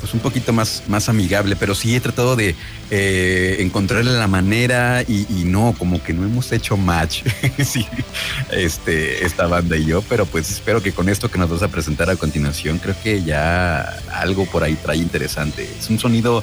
pues 0.00 0.14
un 0.14 0.20
poquito 0.20 0.52
más, 0.52 0.82
más 0.88 1.08
amigable, 1.08 1.56
pero 1.56 1.74
sí 1.74 1.94
he 1.94 2.00
tratado 2.00 2.34
de 2.34 2.54
eh, 2.90 3.56
encontrarle 3.60 4.12
la 4.12 4.26
manera 4.26 5.02
y, 5.02 5.26
no, 5.44 5.74
como 5.78 6.02
que 6.02 6.12
no 6.12 6.24
hemos 6.24 6.50
hecho 6.52 6.76
match, 6.76 7.22
este, 8.50 9.24
esta 9.24 9.46
banda 9.46 9.76
y 9.76 9.84
yo, 9.84 10.02
pero 10.02 10.26
pues 10.26 10.50
espero 10.50 10.82
que 10.82 10.92
con 10.92 11.08
esto 11.08 11.30
que 11.30 11.38
nos 11.38 11.50
vas 11.50 11.62
a 11.62 11.68
presentar 11.68 12.08
a 12.08 12.16
continuación, 12.16 12.78
creo 12.78 12.94
que 13.02 13.22
ya 13.22 13.82
algo 14.12 14.46
por 14.46 14.64
ahí 14.64 14.74
trae 14.74 14.96
interesante. 14.96 15.68
Es 15.78 15.90
un 15.90 15.98
sonido, 15.98 16.42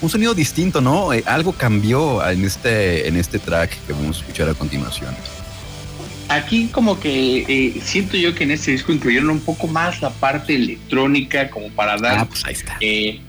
un 0.00 0.10
sonido 0.10 0.34
distinto, 0.34 0.80
¿no? 0.80 1.12
Eh, 1.12 1.22
algo 1.26 1.52
cambió 1.52 2.26
en 2.28 2.44
este, 2.44 3.08
en 3.08 3.16
este 3.16 3.38
track 3.38 3.70
que 3.86 3.92
vamos 3.92 4.18
a 4.18 4.20
escuchar 4.20 4.48
a 4.48 4.54
continuación 4.54 5.14
aquí 6.28 6.68
como 6.70 7.00
que 7.00 7.44
eh, 7.48 7.80
siento 7.82 8.16
yo 8.16 8.34
que 8.34 8.44
en 8.44 8.52
este 8.52 8.72
disco 8.72 8.92
incluyeron 8.92 9.30
un 9.30 9.40
poco 9.40 9.66
más 9.66 10.00
la 10.00 10.10
parte 10.10 10.54
electrónica 10.54 11.50
como 11.50 11.70
para 11.70 11.96
dar 11.96 12.18
ah, 12.20 12.28
pues 12.28 12.64
eh, 12.80 13.20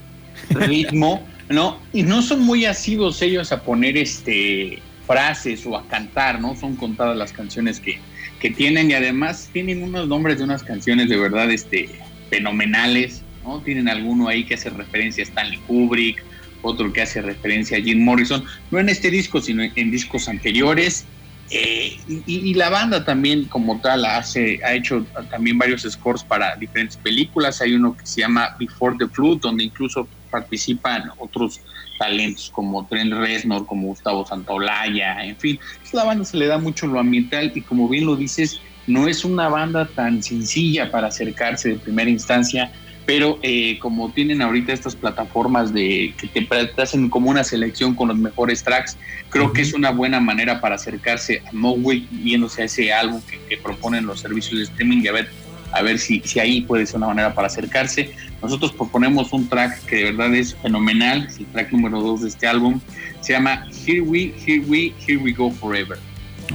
ritmo, 0.50 1.26
¿no? 1.50 1.80
Y 1.94 2.04
no 2.04 2.22
son 2.22 2.42
muy 2.42 2.66
asidos 2.66 3.22
ellos 3.22 3.52
a 3.52 3.64
poner 3.64 3.98
este 3.98 4.80
frases 5.08 5.66
o 5.66 5.76
a 5.76 5.88
cantar, 5.88 6.40
¿no? 6.40 6.56
Son 6.56 6.76
contadas 6.76 7.18
las 7.18 7.34
canciones 7.34 7.80
que, 7.80 8.00
que 8.40 8.52
tienen 8.52 8.92
y 8.92 8.94
además 8.94 9.50
tienen 9.52 9.82
unos 9.82 10.08
nombres 10.08 10.38
de 10.38 10.44
unas 10.44 10.62
canciones 10.62 11.10
de 11.10 11.18
verdad 11.18 11.50
este, 11.50 11.90
fenomenales, 12.30 13.24
¿no? 13.44 13.60
Tienen 13.62 13.90
alguno 13.90 14.28
ahí 14.28 14.44
que 14.44 14.54
hace 14.54 14.70
referencia 14.70 15.24
a 15.24 15.28
Stanley 15.28 15.58
Kubrick, 15.66 16.24
otro 16.62 16.92
que 16.92 17.02
hace 17.02 17.22
referencia 17.22 17.78
a 17.78 17.82
Jim 17.82 18.04
Morrison, 18.04 18.44
no 18.72 18.80
en 18.80 18.90
este 18.90 19.10
disco, 19.10 19.42
sino 19.42 19.64
en 19.64 19.92
discos 19.92 20.28
anteriores 20.28 21.06
Eh, 21.52 21.98
y, 22.28 22.54
la 22.54 22.70
banda 22.70 23.04
también 23.04 23.46
como 23.46 23.82
tal 23.82 24.06
hace, 24.06 24.60
ha 24.64 24.74
hecho 24.74 25.04
también 25.32 25.58
varios 25.58 25.82
scores 25.82 26.24
para 26.24 26.56
diferentes 26.56 26.98
películas. 26.98 27.60
Hay 27.62 27.74
uno 27.74 27.98
que 27.98 28.06
se 28.06 28.22
llama 28.22 28.56
Before 28.60 28.96
the 29.00 29.08
Flood, 29.08 29.40
donde 29.42 29.64
incluso 29.64 30.08
participan 30.30 31.10
otros 31.18 31.60
talentos 31.98 32.52
como 32.52 32.86
Trent 32.86 33.14
Reznor, 33.14 33.66
como 33.66 33.88
Gustavo 33.88 34.26
Santaolalla, 34.28 35.26
en 35.26 35.36
fin. 35.38 35.60
La 35.92 36.04
banda 36.04 36.24
se 36.24 36.38
le 36.38 36.46
da 36.46 36.60
mucho 36.60 36.86
lo 36.86 37.00
ambiental 37.00 37.52
y 37.56 37.62
como 37.62 37.90
bien 37.90 38.06
lo 38.06 38.16
dices, 38.16 38.62
no 38.86 39.08
es 39.08 39.26
una 39.26 39.50
banda 39.50 39.88
tan 39.88 40.22
sencilla 40.22 40.92
para 40.92 41.08
acercarse 41.08 41.70
de 41.70 41.76
primera 41.76 42.12
instancia 42.12 42.72
pero 43.10 43.40
eh, 43.42 43.80
como 43.80 44.12
tienen 44.12 44.40
ahorita 44.40 44.72
estas 44.72 44.96
plataformas 44.96 45.74
de 45.74 46.14
que 46.16 46.28
te 46.28 46.80
hacen 46.80 47.10
como 47.10 47.32
una 47.32 47.44
selección 47.44 47.96
con 47.96 48.10
los 48.10 48.18
mejores 48.20 48.64
tracks, 48.64 48.98
creo 49.30 49.52
que 49.52 49.64
es 49.64 49.74
una 49.74 49.90
buena 49.90 50.20
manera 50.20 50.62
para 50.62 50.76
acercarse 50.76 51.42
a 51.44 51.50
Moway 51.52 52.08
viéndose 52.12 52.62
a 52.62 52.66
ese 52.66 52.94
álbum 52.94 53.20
que, 53.50 53.58
proponen 53.58 54.06
los 54.06 54.20
servicios 54.20 54.60
de 54.60 54.66
streaming 54.66 55.02
y 55.02 55.08
a 55.08 55.14
ver, 55.14 55.32
a 55.72 55.82
ver 55.82 55.98
si, 55.98 56.20
si 56.24 56.40
ahí 56.40 56.62
puede 56.62 56.86
ser 56.86 56.98
una 56.98 57.08
manera 57.08 57.34
para 57.34 57.48
acercarse. 57.48 58.12
Nosotros 58.44 58.74
proponemos 58.74 59.34
un 59.34 59.50
track 59.50 59.86
que 59.86 59.96
de 59.96 60.04
verdad 60.12 60.36
es 60.36 60.54
fenomenal, 60.58 61.26
es 61.28 61.40
el 61.40 61.48
track 61.48 61.72
número 61.72 62.02
2 62.02 62.22
de 62.22 62.28
este 62.30 62.46
álbum, 62.46 62.80
se 63.22 63.34
llama 63.34 63.66
Here 63.88 64.02
We, 64.02 64.36
Here 64.46 64.64
We, 64.68 64.94
Here 65.08 65.18
We 65.18 65.34
Go 65.34 65.50
Forever. 65.50 65.98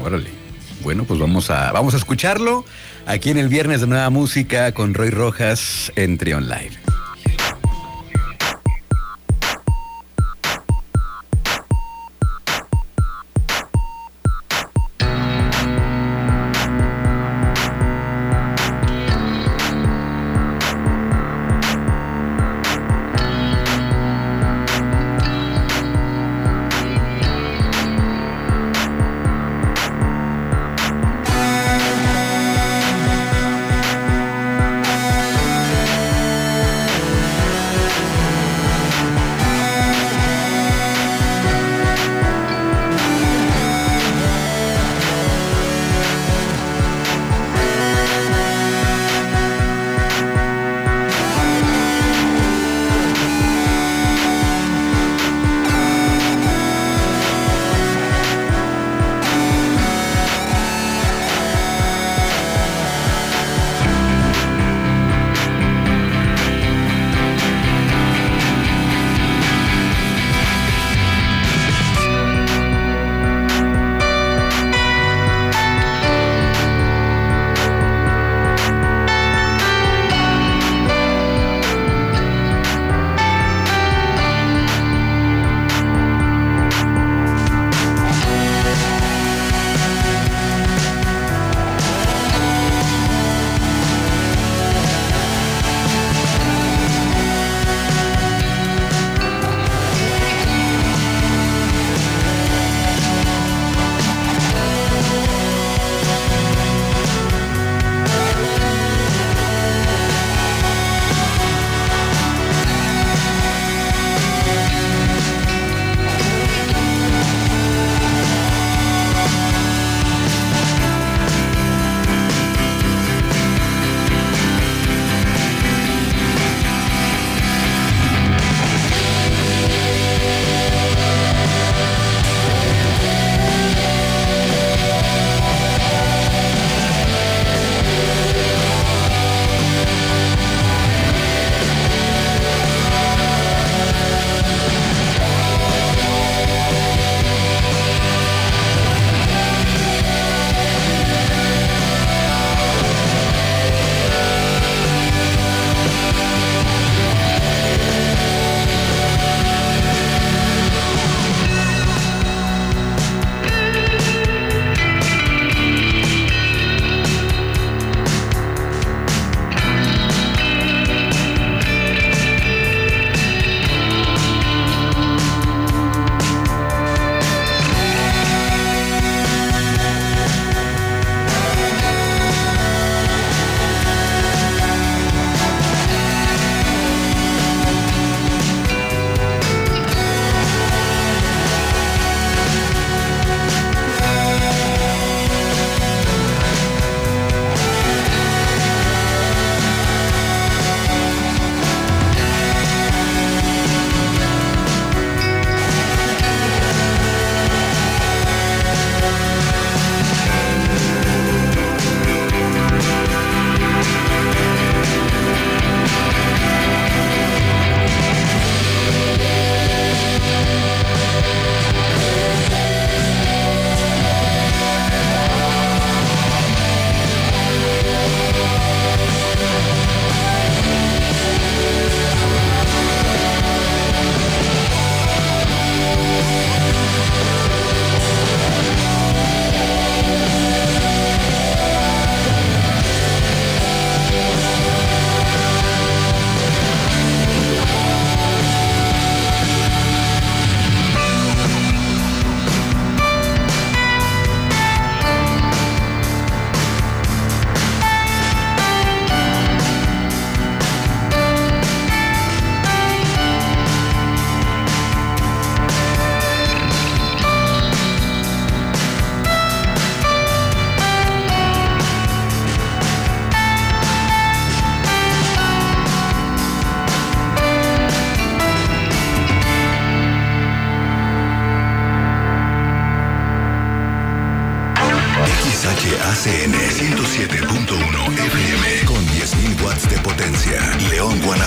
Órale. 0.00 0.30
Bueno, 0.84 1.02
pues 1.02 1.18
vamos 1.18 1.50
a, 1.50 1.72
vamos 1.72 1.94
a 1.94 1.96
escucharlo 1.96 2.64
aquí 3.06 3.30
en 3.30 3.38
el 3.38 3.48
viernes 3.48 3.80
de 3.80 3.86
Nueva 3.86 4.10
Música 4.10 4.72
con 4.72 4.94
Roy 4.94 5.10
Rojas 5.10 5.92
en 5.96 6.18
Trion 6.18 6.48
Live. 6.48 6.83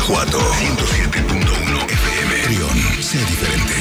Guanajuato 0.08 0.40
107.1 0.40 1.92
FM. 1.92 2.36
Trión, 2.44 3.04
sé 3.04 3.18
diferente. 3.18 3.74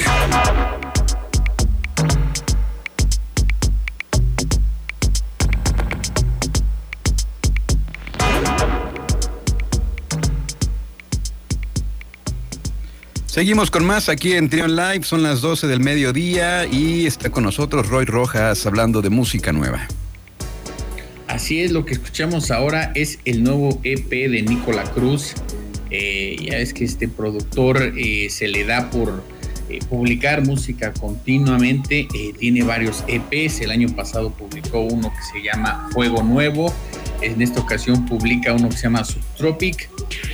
Seguimos 13.26 13.70
con 13.70 13.84
más 13.84 14.08
aquí 14.08 14.32
en 14.32 14.48
Trion 14.48 14.74
Live, 14.74 15.04
son 15.04 15.22
las 15.22 15.40
12 15.42 15.68
del 15.68 15.78
mediodía 15.78 16.66
y 16.66 17.06
está 17.06 17.30
con 17.30 17.44
nosotros 17.44 17.88
Roy 17.88 18.04
Rojas 18.04 18.66
hablando 18.66 19.00
de 19.00 19.10
música 19.10 19.52
nueva. 19.52 19.86
Así 21.28 21.60
es, 21.60 21.70
lo 21.70 21.84
que 21.84 21.92
escuchamos 21.94 22.50
ahora 22.50 22.90
es 22.96 23.20
el 23.24 23.44
nuevo 23.44 23.80
EP 23.84 24.10
de 24.10 24.42
Nicola 24.42 24.82
Cruz. 24.84 25.34
Eh, 25.98 26.36
ya 26.42 26.58
es 26.58 26.74
que 26.74 26.84
este 26.84 27.08
productor 27.08 27.94
eh, 27.96 28.28
se 28.28 28.48
le 28.48 28.64
da 28.64 28.90
por 28.90 29.24
eh, 29.70 29.78
publicar 29.88 30.44
música 30.44 30.92
continuamente, 30.92 32.06
tiene 32.38 32.62
varios 32.64 33.02
EPs, 33.08 33.62
el 33.62 33.70
año 33.70 33.88
pasado 33.96 34.30
publicó 34.30 34.80
uno 34.80 35.10
que 35.10 35.22
se 35.32 35.42
llama 35.42 35.88
Fuego 35.92 36.22
Nuevo, 36.22 36.70
en 37.22 37.40
esta 37.40 37.60
ocasión 37.60 38.04
publica 38.04 38.52
uno 38.52 38.68
que 38.68 38.76
se 38.76 38.82
llama 38.82 39.04
Subtropic. 39.04 39.88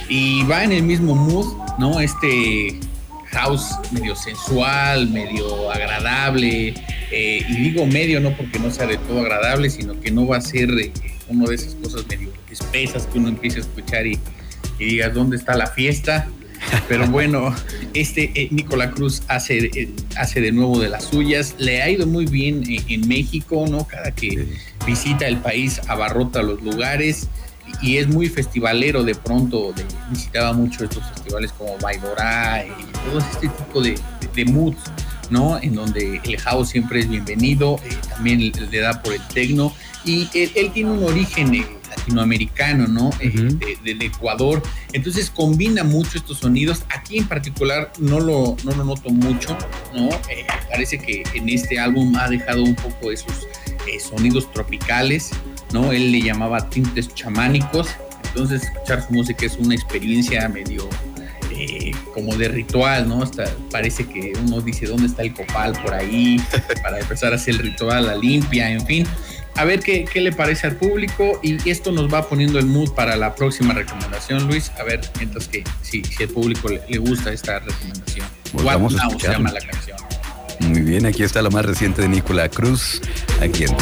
Y 0.09 0.43
va 0.45 0.65
en 0.65 0.73
el 0.73 0.83
mismo 0.83 1.15
mood, 1.15 1.55
¿no? 1.79 2.01
Este 2.01 2.81
house 3.27 3.71
medio 3.93 4.17
sensual, 4.17 5.09
medio 5.11 5.71
agradable, 5.71 6.75
y 7.13 7.55
digo 7.55 7.87
medio 7.87 8.21
no 8.21 8.37
porque 8.37 8.59
no 8.59 8.71
sea 8.71 8.87
de 8.87 8.99
todo 8.99 9.21
agradable, 9.21 9.71
sino 9.71 9.99
que 10.01 10.11
no 10.11 10.27
va 10.27 10.39
a 10.39 10.41
ser 10.41 10.69
eh, 10.71 10.93
uno 11.29 11.47
de 11.47 11.55
esas 11.55 11.77
cosas 11.77 12.05
medio 12.09 12.33
espesas 12.51 13.07
que 13.07 13.19
uno 13.19 13.29
empieza 13.29 13.59
a 13.59 13.61
escuchar 13.61 14.07
y, 14.07 14.19
digas 14.85 15.15
dónde 15.15 15.37
está 15.37 15.57
la 15.57 15.67
fiesta. 15.67 16.27
Pero 16.89 17.07
bueno, 17.09 17.55
este 17.93 18.31
eh, 18.35 18.49
Nicolás 18.51 18.93
Cruz 18.95 19.23
hace, 19.29 19.89
hace 20.17 20.41
de 20.41 20.53
nuevo 20.53 20.79
de 20.79 20.89
las 20.89 21.05
suyas. 21.05 21.55
Le 21.59 21.83
ha 21.83 21.91
ido 21.91 22.07
muy 22.07 22.27
bien 22.27 22.63
en, 22.67 23.09
México, 23.09 23.67
¿no? 23.69 23.87
Cada 23.87 24.13
que 24.13 24.47
visita 24.87 25.27
el 25.27 25.39
país 25.39 25.81
abarrota 25.89 26.43
los 26.43 26.63
lugares 26.63 27.29
y 27.81 27.97
es 27.97 28.09
muy 28.09 28.29
festivalero 28.29 29.03
de 29.03 29.15
pronto, 29.15 29.73
visitaba 30.11 30.53
mucho 30.53 30.85
estos 30.85 31.05
festivales 31.15 31.53
como 31.53 31.79
Baidora 31.79 32.65
y 32.65 33.09
todo 33.09 33.19
este 33.19 33.49
tipo 33.49 33.81
de, 33.81 33.99
de, 34.35 34.45
moods, 34.45 34.83
¿no? 35.31 35.59
En 35.59 35.75
donde 35.75 36.21
el 36.23 36.37
house 36.39 36.69
siempre 36.71 37.01
es 37.01 37.09
bienvenido, 37.09 37.81
eh, 37.85 37.97
también 38.09 38.53
le 38.71 38.79
da 38.79 39.03
por 39.03 39.15
el 39.15 39.27
tecno 39.29 39.73
y 40.05 40.29
él, 40.35 40.71
tiene 40.73 40.91
un 40.91 41.05
origen 41.05 41.55
eh, 41.55 41.67
latinoamericano, 42.03 42.87
¿no? 42.87 43.11
Eh, 43.21 43.77
de, 43.83 44.07
Ecuador, 44.07 44.63
entonces 44.93 45.31
combina 45.31 45.85
mucho 45.85 46.19
estos 46.19 46.39
sonidos. 46.39 46.83
Aquí 46.91 47.19
en 47.19 47.27
particular 47.27 47.93
no 47.99 48.21
lo, 48.21 48.57
no 48.65 48.73
lo 48.73 48.85
noto 48.85 49.11
mucho, 49.11 49.57
¿no? 49.95 50.09
parece 50.71 50.99
que 50.99 51.23
en 51.35 51.49
este 51.49 51.79
álbum 51.79 52.17
ha 52.17 52.29
dejado 52.29 52.63
un 52.63 52.75
poco 52.75 53.11
esos 53.11 53.47
sonidos 54.01 54.51
tropicales 54.53 55.33
¿no? 55.73 55.93
Él 55.93 56.13
le 56.13 56.23
llamaba 56.23 56.69
tintes 56.69 57.13
chamánicos, 57.15 57.89
entonces 58.25 58.63
escuchar 58.63 59.07
su 59.07 59.13
música 59.13 59.47
es 59.47 59.57
una 59.57 59.75
experiencia 59.75 60.49
medio 60.49 60.89
eh, 61.51 61.93
como 62.15 62.35
de 62.37 62.49
ritual, 62.49 63.09
¿no? 63.09 63.23
Hasta 63.23 63.45
parece 63.71 64.07
que 64.07 64.33
uno 64.45 64.61
dice 64.61 64.87
dónde 64.87 65.07
está 65.07 65.23
el 65.23 65.33
copal 65.33 65.73
por 65.83 65.95
ahí 65.95 66.41
para 66.83 67.01
empezar 67.01 67.33
a 67.33 67.37
hacer 67.37 67.55
el 67.55 67.61
ritual, 67.61 68.07
la 68.07 68.17
limpia, 68.17 68.71
en 68.71 68.87
fin. 68.87 69.07
A 69.57 69.65
ver 69.65 69.81
qué, 69.81 70.05
qué 70.05 70.21
le 70.21 70.33
parece 70.33 70.67
al 70.67 70.77
público 70.77 71.39
y 71.43 71.69
esto 71.69 71.93
nos 71.93 72.13
va 72.13 72.29
poniendo 72.29 72.59
el 72.59 72.67
mood 72.67 72.93
para 72.93 73.17
la 73.17 73.35
próxima 73.35 73.75
recomendación, 73.75 74.47
Luis. 74.47 74.73
A 74.81 74.85
ver, 74.85 75.01
mientras 75.19 75.49
que 75.49 75.63
si, 75.83 76.03
si 76.05 76.23
al 76.23 76.31
público 76.31 76.69
le, 76.69 76.99
gusta 76.99 77.33
esta 77.33 77.59
recomendación. 77.59 78.27
Pues 78.53 78.65
What 78.65 78.79
Now 78.79 79.19
se 79.21 79.29
llama 79.29 79.53
la 79.53 79.61
canción. 79.61 79.99
Muy 80.61 80.83
bien, 80.83 81.07
aquí 81.07 81.23
está 81.23 81.43
lo 81.43 81.51
más 81.51 81.65
reciente 81.65 82.03
de 82.03 82.09
Nicola 82.09 82.49
Cruz, 82.49 83.03
aquí 83.41 83.65
en 83.65 83.77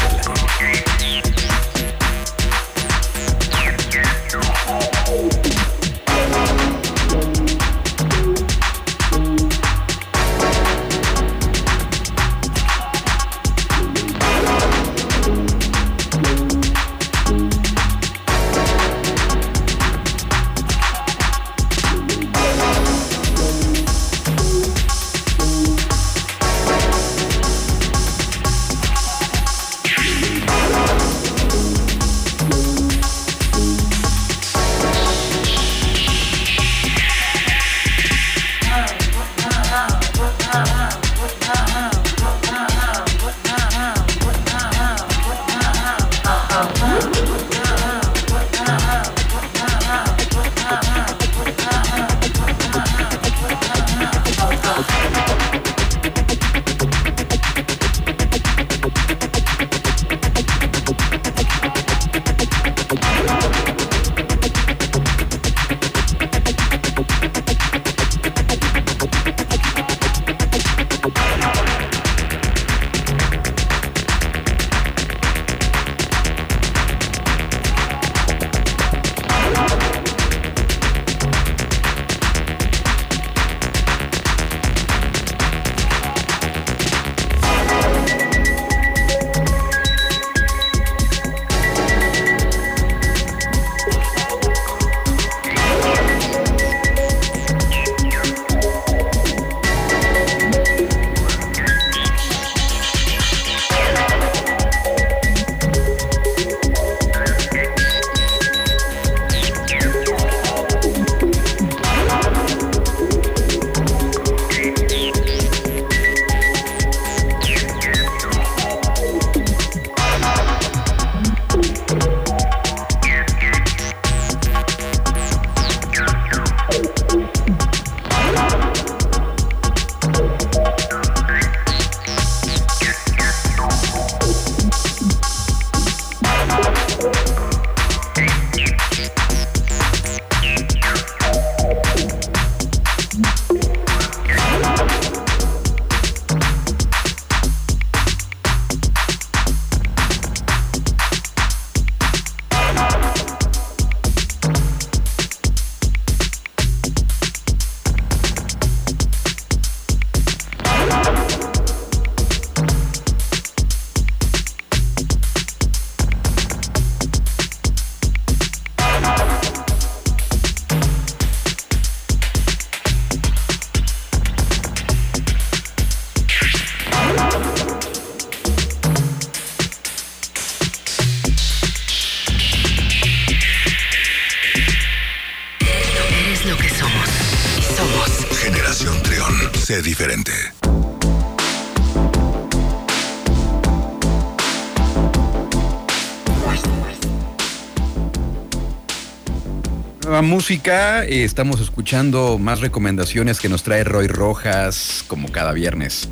eh, 200.53 201.23
estamos 201.23 201.61
escuchando 201.61 202.37
más 202.37 202.61
recomendaciones 202.61 203.39
que 203.39 203.49
nos 203.49 203.63
trae 203.63 203.85
Roy 203.85 204.09
Rojas 204.09 205.05
como 205.07 205.31
cada 205.31 205.53
viernes. 205.53 206.09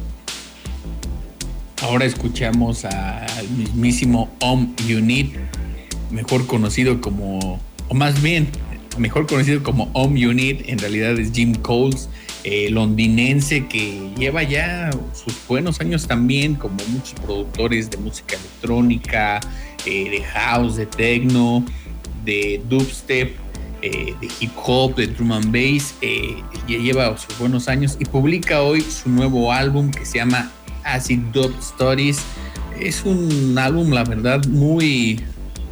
Ahora 1.82 2.04
escuchamos 2.04 2.84
al 2.84 3.48
mismísimo 3.56 4.30
Om 4.38 4.76
Unit, 4.88 5.34
mejor 6.12 6.46
conocido 6.46 7.00
como, 7.00 7.60
o 7.88 7.94
más 7.94 8.22
bien, 8.22 8.46
mejor 8.96 9.26
conocido 9.26 9.64
como 9.64 9.90
Om 9.92 10.12
Unit, 10.12 10.68
en 10.68 10.78
realidad 10.78 11.18
es 11.18 11.32
Jim 11.32 11.56
Coles, 11.56 12.08
eh, 12.44 12.70
londinense 12.70 13.66
que 13.66 14.12
lleva 14.16 14.44
ya 14.44 14.90
sus 15.14 15.34
buenos 15.48 15.80
años 15.80 16.06
también, 16.06 16.54
como 16.54 16.76
muchos 16.90 17.14
productores 17.18 17.90
de 17.90 17.96
música 17.96 18.36
electrónica, 18.36 19.40
eh, 19.84 20.08
de 20.10 20.22
house, 20.22 20.76
de 20.76 20.86
techno, 20.86 21.64
de 22.24 22.62
dubstep, 22.68 23.47
eh, 23.82 24.14
de 24.20 24.28
hip 24.40 24.52
hop, 24.56 24.94
de 24.96 25.06
drum 25.08 25.32
and 25.32 25.52
bass, 25.52 25.94
ya 26.00 26.78
lleva 26.78 27.16
sus 27.16 27.38
buenos 27.38 27.68
años 27.68 27.96
y 27.98 28.04
publica 28.04 28.62
hoy 28.62 28.80
su 28.80 29.08
nuevo 29.08 29.52
álbum 29.52 29.90
que 29.90 30.04
se 30.04 30.18
llama 30.18 30.50
Acid 30.84 31.20
Dub 31.32 31.54
Stories. 31.60 32.20
Es 32.80 33.04
un 33.04 33.56
álbum, 33.58 33.90
la 33.90 34.04
verdad, 34.04 34.44
muy, 34.46 35.20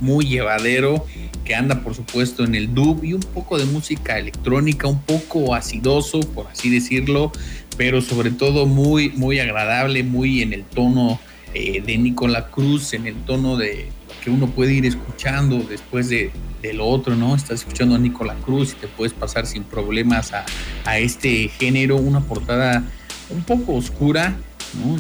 muy 0.01 0.27
llevadero 0.27 1.05
que 1.47 1.55
anda 1.55 1.81
por 1.81 1.95
supuesto 1.95 2.45
en 2.45 2.55
el 2.55 2.75
dub 2.75 3.03
y 3.05 3.14
un 3.14 3.21
poco 3.21 3.57
de 3.57 3.64
música 3.64 4.19
electrónica, 4.19 4.88
un 4.88 5.01
poco 5.01 5.55
acidoso, 5.55 6.21
por 6.21 6.49
así 6.49 6.69
decirlo, 6.69 7.31
pero 7.79 8.03
sobre 8.03 8.33
todo 8.33 8.66
muy, 8.66 9.11
muy 9.11 9.38
agradable, 9.38 10.03
muy 10.03 10.42
en 10.42 10.53
el 10.53 10.64
tono 10.64 11.21
eh, 11.55 11.81
de 11.81 11.99
Nicola 11.99 12.49
Cruz, 12.49 12.92
en 12.92 13.07
el 13.07 13.14
tono 13.14 13.57
de 13.57 13.88
que 14.27 14.33
uno 14.33 14.49
puede 14.49 14.73
ir 14.73 14.85
escuchando 14.85 15.59
después 15.59 16.09
de, 16.09 16.33
lo 16.75 16.85
otro, 16.85 17.15
¿no? 17.15 17.37
Estás 17.37 17.61
escuchando 17.61 17.95
a 17.95 17.99
Nicola 17.99 18.35
Cruz 18.45 18.73
y 18.73 18.75
te 18.75 18.89
puedes 18.89 19.12
pasar 19.12 19.47
sin 19.47 19.62
problemas 19.62 20.33
a, 20.33 20.45
a 20.85 20.99
este 20.99 21.47
género, 21.47 21.95
una 21.95 22.19
portada 22.19 22.83
un 23.31 23.45
poco 23.45 23.75
oscura, 23.75 24.37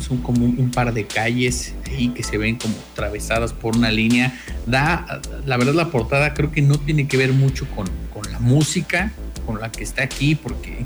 son 0.00 0.18
como 0.18 0.46
un, 0.46 0.70
par 0.70 0.94
de 0.94 1.08
calles 1.08 1.74
ahí 1.86 2.10
que 2.10 2.22
se 2.22 2.38
ven 2.38 2.54
como 2.54 2.76
atravesadas 2.92 3.52
por 3.52 3.76
una 3.76 3.90
línea. 3.90 4.32
Da, 4.64 5.20
la 5.44 5.56
verdad, 5.56 5.74
la 5.74 5.90
portada 5.90 6.32
creo 6.32 6.52
que 6.52 6.62
no 6.62 6.78
tiene 6.78 7.08
que 7.08 7.16
ver 7.16 7.32
mucho 7.32 7.66
con, 7.74 7.88
con 8.14 8.30
la 8.30 8.38
música, 8.38 9.10
con 9.44 9.60
la 9.60 9.72
que 9.72 9.82
está 9.82 10.04
aquí, 10.04 10.36
porque 10.36 10.84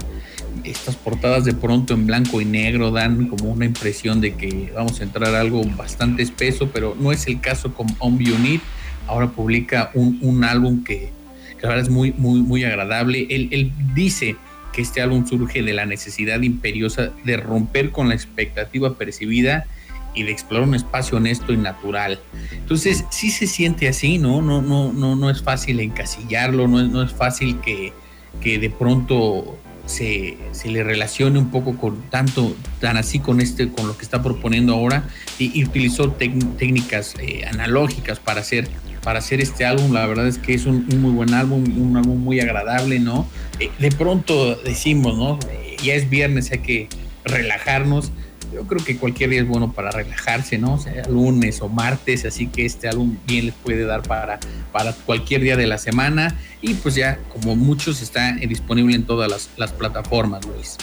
estas 0.65 0.97
portadas 0.97 1.45
de 1.45 1.55
pronto 1.55 1.95
en 1.95 2.07
blanco 2.07 2.41
y 2.41 2.45
negro 2.45 2.91
dan 2.91 3.27
como 3.27 3.51
una 3.51 3.65
impresión 3.65 4.21
de 4.21 4.35
que 4.35 4.73
vamos 4.75 5.01
a 5.01 5.05
entrar 5.05 5.35
a 5.35 5.41
algo 5.41 5.63
bastante 5.77 6.23
espeso, 6.23 6.71
pero 6.73 6.97
no 6.99 7.13
es 7.13 7.27
el 7.27 7.41
caso 7.41 7.75
con 7.75 7.87
On 7.99 8.15
Unit. 8.15 8.63
Ahora 9.07 9.29
publica 9.29 9.91
un, 9.95 10.19
un 10.23 10.45
álbum 10.45 10.85
que, 10.85 11.11
que, 11.57 11.63
la 11.63 11.69
verdad 11.71 11.85
es 11.85 11.91
muy, 11.91 12.13
muy, 12.13 12.41
muy 12.41 12.65
agradable. 12.65 13.27
Él, 13.31 13.49
él 13.51 13.73
dice 13.95 14.37
que 14.73 14.83
este 14.83 15.03
álbum 15.03 15.27
surge 15.27 15.63
de 15.63 15.73
la 15.73 15.87
necesidad 15.87 16.41
imperiosa 16.43 17.11
de 17.25 17.37
romper 17.37 17.91
con 17.91 18.09
la 18.09 18.15
expectativa 18.15 18.95
percibida 18.95 19.67
y 20.15 20.25
de 20.25 20.33
explorar 20.33 20.69
un 20.69 20.75
espacio 20.75 21.19
honesto 21.19 21.53
y 21.53 21.57
natural. 21.57 22.21
Entonces, 22.53 23.05
sí 23.11 23.31
se 23.31 23.47
siente 23.47 23.89
así, 23.89 24.19
¿no? 24.19 24.43
No, 24.43 24.61
no, 24.61 24.93
no, 24.93 25.17
no 25.17 25.31
es 25.31 25.43
fácil 25.43 25.81
encasillarlo, 25.81 26.67
no 26.69 26.81
es, 26.81 26.89
no 26.89 27.03
es 27.03 27.13
fácil 27.13 27.61
que, 27.61 27.93
que 28.41 28.59
de 28.59 28.71
pronto 28.71 29.59
se, 29.87 30.37
se, 30.53 30.71
le 30.71 30.83
relacione 30.85 31.39
un 31.39 31.51
poco 31.51 31.77
con 31.77 32.03
tanto, 32.11 32.55
tan 32.81 32.97
así 32.97 33.19
con 33.19 33.41
este, 33.41 33.71
con 33.71 33.87
lo 33.87 33.97
que 33.97 34.05
está 34.05 34.23
proponiendo 34.23 34.75
ahora, 34.75 35.05
y, 35.39 35.65
utilizó 35.65 36.11
técnicas 36.13 37.15
eh, 37.21 37.45
analógicas 37.47 38.19
para 38.19 38.41
hacer 38.41 38.69
para 39.03 39.19
hacer 39.21 39.41
este 39.41 39.65
álbum. 39.65 39.93
La 39.93 40.07
verdad 40.07 40.27
es 40.27 40.39
que 40.39 40.55
es 40.55 40.67
un, 40.67 40.87
muy 41.01 41.11
buen 41.13 41.35
álbum, 41.35 41.65
un 41.79 41.97
álbum 41.97 42.19
muy 42.19 42.41
agradable, 42.41 43.01
¿no? 43.01 43.27
Eh, 43.59 43.71
de 43.79 43.91
pronto 43.91 44.57
decimos, 44.57 45.17
¿no? 45.17 45.39
Eh, 45.51 45.77
ya 45.83 45.95
es 45.95 46.09
viernes, 46.09 46.53
hay 46.53 46.59
que 46.59 46.89
relajarnos. 47.25 48.13
Yo 48.53 48.63
creo 48.67 48.85
que 48.85 48.97
cualquier 48.97 49.31
día 49.31 49.41
es 49.41 49.49
bueno 49.49 49.73
para 49.73 49.91
relajarse, 49.91 50.59
¿no? 50.59 50.79
sea, 50.79 51.09
lunes 51.09 51.61
o 51.63 51.69
martes, 51.69 52.25
así 52.25 52.49
que 52.49 52.65
este 52.65 52.89
álbum 52.89 53.17
bien 53.27 53.47
les 53.47 53.55
puede 53.55 53.85
dar 53.85 54.03
para, 54.03 54.41
para 54.73 54.93
cualquier 54.93 55.41
día 55.43 55.57
de 55.57 55.67
la 55.67 55.79
semana. 55.79 56.37
Y 56.61 56.75
pues 56.75 56.95
ya, 56.97 57.19
como 57.33 57.55
muchos, 57.57 58.03
está 58.03 58.33
disponible 58.33 58.97
en 58.97 59.05
todas 59.05 59.31
las, 59.31 59.51
las 59.57 59.73
plataformas, 59.73 60.45
Luis. 60.47 60.77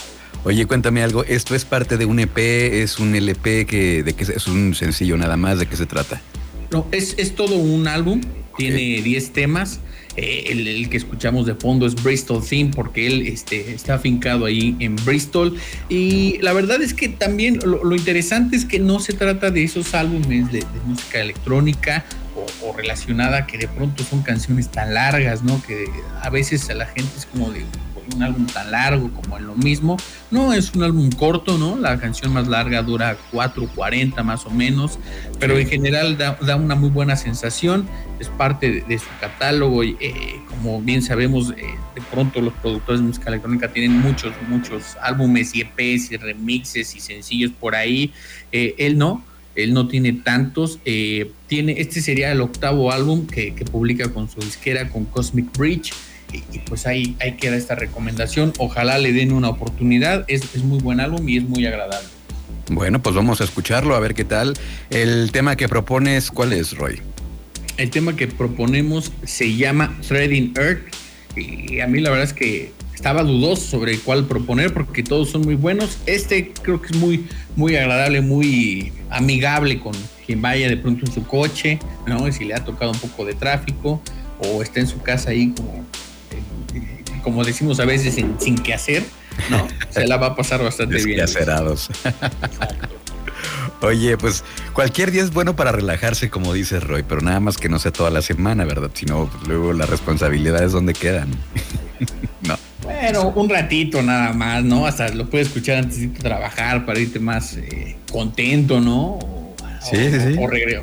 Oye, 0.44 0.66
cuéntame 0.66 1.04
algo, 1.04 1.26
¿esto 1.26 1.56
es 1.56 1.66
parte 1.66 1.98
de 1.98 2.06
un 2.06 2.20
EP? 2.20 2.38
¿Es 2.38 3.00
un 3.00 3.14
LP? 3.16 3.66
Que, 3.66 4.04
¿De 4.04 4.14
qué 4.14 4.24
es 4.24 4.48
un 4.48 4.76
sencillo 4.76 5.18
nada 5.18 5.36
más? 5.36 5.60
¿De 5.60 5.66
qué 5.66 5.76
se 5.76 5.86
trata? 5.86 6.22
No, 6.72 6.88
es, 6.92 7.16
es 7.18 7.36
todo 7.36 7.56
un 7.56 7.88
álbum, 7.88 8.22
tiene 8.56 9.02
10 9.02 9.34
temas. 9.34 9.82
Eh, 10.18 10.52
el, 10.52 10.90
que 10.90 10.98
escuchamos 10.98 11.46
de 11.46 11.54
fondo 11.54 11.86
es 11.86 11.96
Bristol 12.02 12.44
Theme 12.44 12.72
porque 12.76 13.06
él 13.06 13.28
este, 13.28 13.72
está 13.72 13.94
afincado 13.94 14.46
ahí 14.46 14.76
en 14.80 14.96
Bristol. 14.96 15.56
Y 15.90 16.40
la 16.40 16.54
verdad 16.54 16.82
es 16.82 16.94
que 16.94 17.08
también 17.08 17.60
lo, 17.64 17.96
interesante 17.96 18.56
es 18.56 18.66
que 18.66 18.80
no 18.80 19.00
se 19.00 19.14
trata 19.14 19.52
de 19.52 19.64
esos 19.64 19.94
álbumes 19.94 20.52
de, 20.52 20.64
música 20.86 21.20
electrónica 21.20 22.04
o, 22.36 22.68
o, 22.68 22.74
relacionada 22.76 23.46
que 23.46 23.58
de 23.58 23.68
pronto 23.68 24.04
son 24.04 24.24
canciones 24.24 24.70
tan 24.70 24.94
largas, 24.94 25.44
¿no? 25.44 25.62
Que 25.62 25.86
a 26.22 26.30
veces 26.30 26.70
a 26.70 26.74
la 26.74 26.88
gente 26.88 27.12
es 27.16 27.26
como 27.26 27.52
de 27.52 27.64
un 28.16 28.24
álbum 28.24 28.46
tan 28.48 28.72
largo 28.72 29.12
como 29.12 29.38
en 29.38 29.48
lo 29.48 29.56
mismo. 29.56 29.98
No, 30.32 30.54
es 30.54 30.74
un 30.74 30.84
álbum 30.84 31.10
corto, 31.12 31.58
¿no? 31.58 31.78
La 31.78 32.00
canción 32.00 32.34
más 32.34 32.48
larga 32.48 32.82
dura 32.82 33.18
4.40 33.32 34.24
más 34.24 34.46
o 34.46 34.50
menos, 34.50 35.00
pero 35.40 35.58
en 35.58 35.68
general 35.68 36.18
da, 36.18 36.56
una 36.56 36.76
muy 36.76 36.90
buena 36.90 37.16
sensación, 37.16 37.88
es 38.20 38.30
parte 38.30 38.84
de, 38.88 39.00
su 39.00 39.06
catálogo 39.22 39.84
y 39.84 39.96
eh, 40.00 40.40
como 40.50 40.82
bien 40.82 41.02
sabemos, 41.02 41.52
eh, 41.52 41.56
de 41.96 42.02
pronto 42.12 42.42
los 42.42 42.54
productores 42.56 43.02
de 43.02 43.08
música 43.08 43.30
electrónica 43.30 43.72
tienen 43.72 44.00
muchos, 44.00 44.34
muchos 44.48 44.98
álbumes 45.02 45.54
y 45.56 45.62
EPs 45.62 46.12
y 46.12 46.18
remixes 46.18 46.96
y 46.96 47.00
sencillos 47.00 47.52
por 47.52 47.76
ahí. 47.76 48.12
Eh, 48.52 48.76
él 48.80 48.98
no, 48.98 49.24
él 49.56 49.74
no 49.74 49.88
tiene 49.88 50.14
tantos. 50.14 50.80
tiene, 50.84 51.80
este 51.80 52.02
sería 52.02 52.32
el 52.32 52.42
octavo 52.42 52.92
álbum 52.92 53.28
que, 53.28 53.54
que, 53.56 53.66
publica 53.66 54.12
con 54.12 54.30
su 54.30 54.40
disquera, 54.40 54.90
con 54.90 55.06
Cosmic 55.06 55.56
Bridge 55.58 55.94
y, 56.32 56.60
pues 56.60 56.88
ahí, 56.88 57.16
ahí 57.20 57.34
queda 57.34 57.56
esta 57.56 57.76
recomendación. 57.76 58.54
Ojalá 58.58 58.98
le 58.98 59.14
den 59.14 59.32
una 59.32 59.50
oportunidad. 59.50 60.26
Es, 60.28 60.56
es 60.56 60.64
muy 60.64 60.80
buen 60.80 61.00
álbum 61.00 61.28
y 61.28 61.38
es 61.38 61.44
muy 61.44 61.66
agradable. 61.66 62.08
Bueno, 62.70 63.02
pues 63.02 63.16
vamos 63.16 63.40
a 63.40 63.46
escucharlo, 63.46 63.96
a 63.96 64.00
ver 64.00 64.14
qué 64.14 64.26
tal. 64.26 64.54
El 64.90 65.32
tema 65.32 65.56
que 65.56 65.70
propones, 65.70 66.32
¿cuál 66.32 66.54
es, 66.54 66.78
Roy? 66.78 67.00
El 67.78 67.90
tema 67.92 68.16
que 68.16 68.28
proponemos 68.28 69.12
se 69.24 69.56
llama 69.56 69.96
Threading 70.06 70.54
Earth. 70.58 70.84
Y 71.36 71.80
a 71.80 71.88
mí 71.88 72.02
la 72.02 72.10
verdad 72.10 72.26
es 72.26 72.34
que 72.34 72.74
estaba 72.94 73.22
dudoso 73.22 73.62
sobre 73.62 74.00
cuál 74.00 74.26
proponer 74.26 74.74
porque 74.74 75.04
todos 75.04 75.30
son 75.30 75.44
muy 75.44 75.56
buenos. 75.56 76.00
Este 76.08 76.52
creo 76.62 76.82
que 76.82 76.88
es 76.88 76.98
muy, 76.98 77.26
muy 77.56 77.76
agradable, 77.76 78.22
muy 78.22 78.92
amigable 79.12 79.80
con 79.80 79.94
quien 80.26 80.42
vaya 80.42 80.68
de 80.68 80.78
pronto 80.78 81.06
en 81.06 81.12
su 81.12 81.24
coche, 81.24 81.80
¿no? 82.08 82.28
Y 82.28 82.34
si 82.34 82.44
le 82.44 82.56
ha 82.56 82.66
tocado 82.66 82.92
un 82.92 83.00
poco 83.00 83.24
de 83.24 83.34
tráfico 83.34 84.02
o 84.40 84.62
está 84.62 84.80
en 84.80 84.88
su 84.88 85.02
casa 85.02 85.30
ahí 85.30 85.54
como 85.56 85.86
como 87.24 87.44
decimos 87.44 87.80
a 87.80 87.86
veces, 87.86 88.16
sin, 88.40 88.58
que 88.58 88.74
hacer, 88.74 89.04
no, 89.50 89.68
se 89.90 90.08
la 90.08 90.18
va 90.18 90.28
a 90.28 90.36
pasar 90.36 90.64
bastante 90.64 91.04
bien. 91.04 91.20
Oye, 93.82 94.18
pues 94.18 94.44
cualquier 94.74 95.12
día 95.12 95.24
es 95.24 95.32
bueno 95.32 95.56
para 95.56 95.72
relajarse, 95.72 96.30
como 96.30 96.54
dice 96.54 96.80
Roy, 96.80 97.04
pero 97.04 97.22
nada 97.22 97.40
más 97.40 97.58
que 97.58 97.70
no 97.70 97.80
sea 97.80 97.92
toda 97.92 98.10
la 98.10 98.22
semana, 98.22 98.66
¿verdad? 98.66 98.90
Si 98.94 99.06
no, 99.06 99.28
pues, 99.28 99.48
luego 99.48 99.74
las 99.74 99.90
responsabilidades 99.90 100.72
donde 100.72 100.94
quedan. 100.94 101.30
no. 102.42 102.58
Pero 102.88 103.30
un 103.30 103.50
ratito 103.50 104.02
nada 104.02 104.34
más, 104.34 104.64
¿no? 104.64 104.88
Hasta 104.88 105.10
lo 105.10 105.30
puedes 105.30 105.48
escuchar 105.48 105.78
antes 105.78 106.00
de 106.00 106.08
trabajar 106.08 106.86
para 106.86 107.00
irte 107.00 107.20
más 107.20 107.58
eh, 107.58 107.98
contento, 108.12 108.80
¿no? 108.80 109.20
sí, 109.82 109.98
sí, 110.12 110.34
sí. 110.34 110.40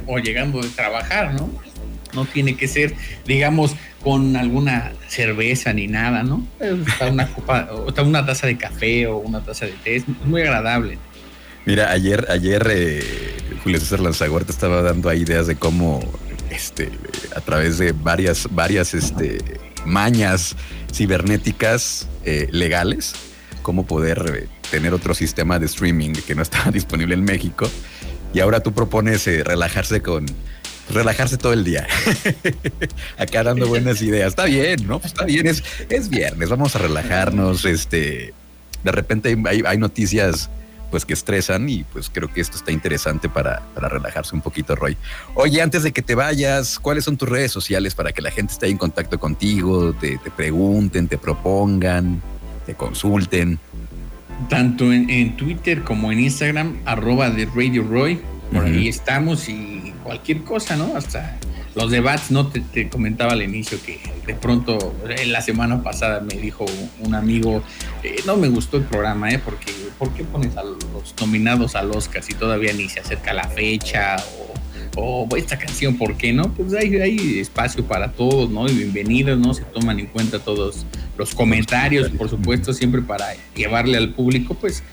o 0.07 0.19
llegando 0.19 0.61
de 0.61 0.69
trabajar, 0.69 1.35
¿no? 1.35 1.51
No 2.15 2.25
tiene 2.25 2.57
que 2.57 2.69
ser, 2.69 2.95
digamos, 3.27 3.75
con 4.03 4.37
alguna 4.37 4.93
cerveza 5.09 5.73
ni 5.73 5.87
nada, 5.87 6.23
¿no? 6.23 6.47
Está 6.61 7.09
una 7.09 7.27
copa, 7.33 7.69
o 7.73 7.89
está 7.89 8.03
una 8.03 8.25
taza 8.25 8.47
de 8.47 8.57
café 8.57 9.07
o 9.07 9.17
una 9.17 9.43
taza 9.43 9.67
de 9.67 9.73
té, 9.73 9.97
es 9.97 10.05
muy 10.25 10.43
agradable. 10.43 10.99
Mira, 11.67 11.91
ayer, 11.91 12.27
ayer 12.31 12.67
eh, 12.71 13.03
Julio 13.63 13.81
César 13.81 14.01
Lanzagorta 14.01 14.53
estaba 14.53 14.83
dando 14.83 15.11
ideas 15.15 15.47
de 15.47 15.57
cómo, 15.57 16.01
este, 16.51 16.91
a 17.35 17.41
través 17.41 17.79
de 17.79 17.93
varias, 17.93 18.49
varias, 18.51 18.93
este, 18.93 19.39
mañas 19.87 20.57
cibernéticas 20.93 22.07
eh, 22.25 22.49
legales, 22.51 23.15
cómo 23.63 23.87
poder 23.87 24.43
eh, 24.43 24.49
tener 24.71 24.93
otro 24.93 25.15
sistema 25.15 25.59
de 25.59 25.65
streaming 25.65 26.13
que 26.13 26.35
no 26.35 26.43
estaba 26.43 26.71
disponible 26.73 27.15
en 27.15 27.25
México. 27.25 27.71
Y 28.35 28.41
ahora 28.41 28.61
tú 28.61 28.73
propones 28.73 29.27
relajarse 29.27 30.03
con 30.03 30.27
relajarse 30.91 31.37
todo 31.37 31.53
el 31.53 31.65
día. 31.65 31.87
Acá 33.19 33.43
dando 33.43 33.69
buenas 33.69 34.03
ideas. 34.03 34.29
Está 34.29 34.45
bien, 34.45 34.87
¿no? 34.87 34.99
Pues 35.01 35.13
está 35.13 35.25
bien, 35.25 35.47
es, 35.47 35.63
es 35.89 36.09
viernes, 36.09 36.49
vamos 36.49 36.77
a 36.77 36.79
relajarnos, 36.79 37.65
este, 37.65 38.35
de 38.83 38.93
repente 38.93 39.37
hay, 39.47 39.63
hay 39.67 39.79
noticias 39.79 40.51
pues 40.95 41.05
que 41.05 41.15
estresan 41.15 41.69
y 41.69 41.83
pues 41.83 42.09
creo 42.09 42.33
que 42.33 42.41
esto 42.41 42.57
está 42.57 42.71
interesante 42.71 43.29
para, 43.29 43.63
para, 43.75 43.89
relajarse 43.89 44.33
un 44.33 44.43
poquito, 44.43 44.77
Roy. 44.77 44.97
Oye, 45.35 45.61
antes 45.61 45.83
de 45.83 45.91
que 45.91 46.03
te 46.03 46.15
vayas, 46.15 46.79
¿cuáles 46.79 47.03
son 47.03 47.17
tus 47.17 47.29
redes 47.29 47.51
sociales 47.51 47.97
para 47.97 48.13
que 48.13 48.23
la 48.23 48.31
gente 48.31 48.53
esté 48.53 48.69
en 48.69 48.79
contacto 48.79 49.19
contigo, 49.19 49.93
te, 49.93 50.19
te 50.19 50.31
pregunten, 50.31 51.09
te 51.09 51.19
propongan, 51.19 52.23
te 52.65 52.75
consulten? 52.75 53.59
Tanto 54.49 54.93
en, 54.93 55.11
en, 55.11 55.37
Twitter 55.37 55.83
como 55.83 56.13
en 56.13 56.21
Instagram, 56.21 56.79
arroba 56.85 57.29
de 57.29 57.47
Radio 57.47 57.83
Roy, 57.83 58.21
por 58.55 58.65
uh 58.65 58.69
-huh. 58.69 58.79
ahí 58.79 58.89
estamos 58.89 59.49
y 59.49 59.93
cualquier 60.05 60.45
cosa, 60.45 60.77
¿no? 60.77 60.97
Hasta 60.97 61.39
los 61.75 61.91
debates, 61.91 62.31
¿no? 62.31 62.47
Te, 62.47 62.61
te, 62.61 62.89
comentaba 62.89 63.33
al 63.33 63.43
inicio 63.43 63.79
que 63.85 63.99
de 64.27 64.35
pronto 64.35 64.95
la 65.27 65.41
semana 65.41 65.83
pasada 65.83 66.21
me 66.21 66.35
dijo 66.35 66.65
un 67.01 67.15
amigo, 67.15 67.63
eh, 68.05 68.17
no 68.27 68.37
me 68.37 68.49
gustó 68.49 68.77
el 68.77 68.85
programa, 68.85 69.31
¿eh? 69.31 69.41
Porque 69.45 69.73
¿por 69.99 70.11
qué 70.15 70.23
pones 70.23 70.57
a 70.57 70.63
los 70.63 71.15
nominados 71.21 71.75
al 71.75 71.91
Oscar 71.91 72.23
si 72.23 72.35
todavía 72.35 72.73
ni 72.73 72.89
se 72.89 73.01
acerca 73.01 73.33
la 73.33 73.49
fecha? 73.49 74.17
O, 74.97 75.27
o 75.29 75.37
esta 75.37 75.59
canción, 75.59 75.97
¿por 75.97 76.17
qué 76.17 76.33
no? 76.33 76.53
Pues 76.55 76.73
hay, 76.75 76.95
hay, 76.97 77.41
espacio 77.41 77.85
para 77.85 78.13
todos, 78.13 78.49
¿no? 78.49 78.69
Y 78.69 78.75
bienvenidos, 78.75 79.37
¿no? 79.37 79.53
Se 79.53 79.63
toman 79.63 79.99
en 79.99 80.07
cuenta 80.07 80.39
todos 80.39 80.87
los 81.19 81.35
comentarios, 81.35 82.11
por 82.11 82.29
supuesto, 82.31 82.73
siempre 82.73 83.03
para 83.03 83.27
llevarle 83.57 83.99
al 83.99 84.11
público, 84.11 84.55
pues, 84.55 84.85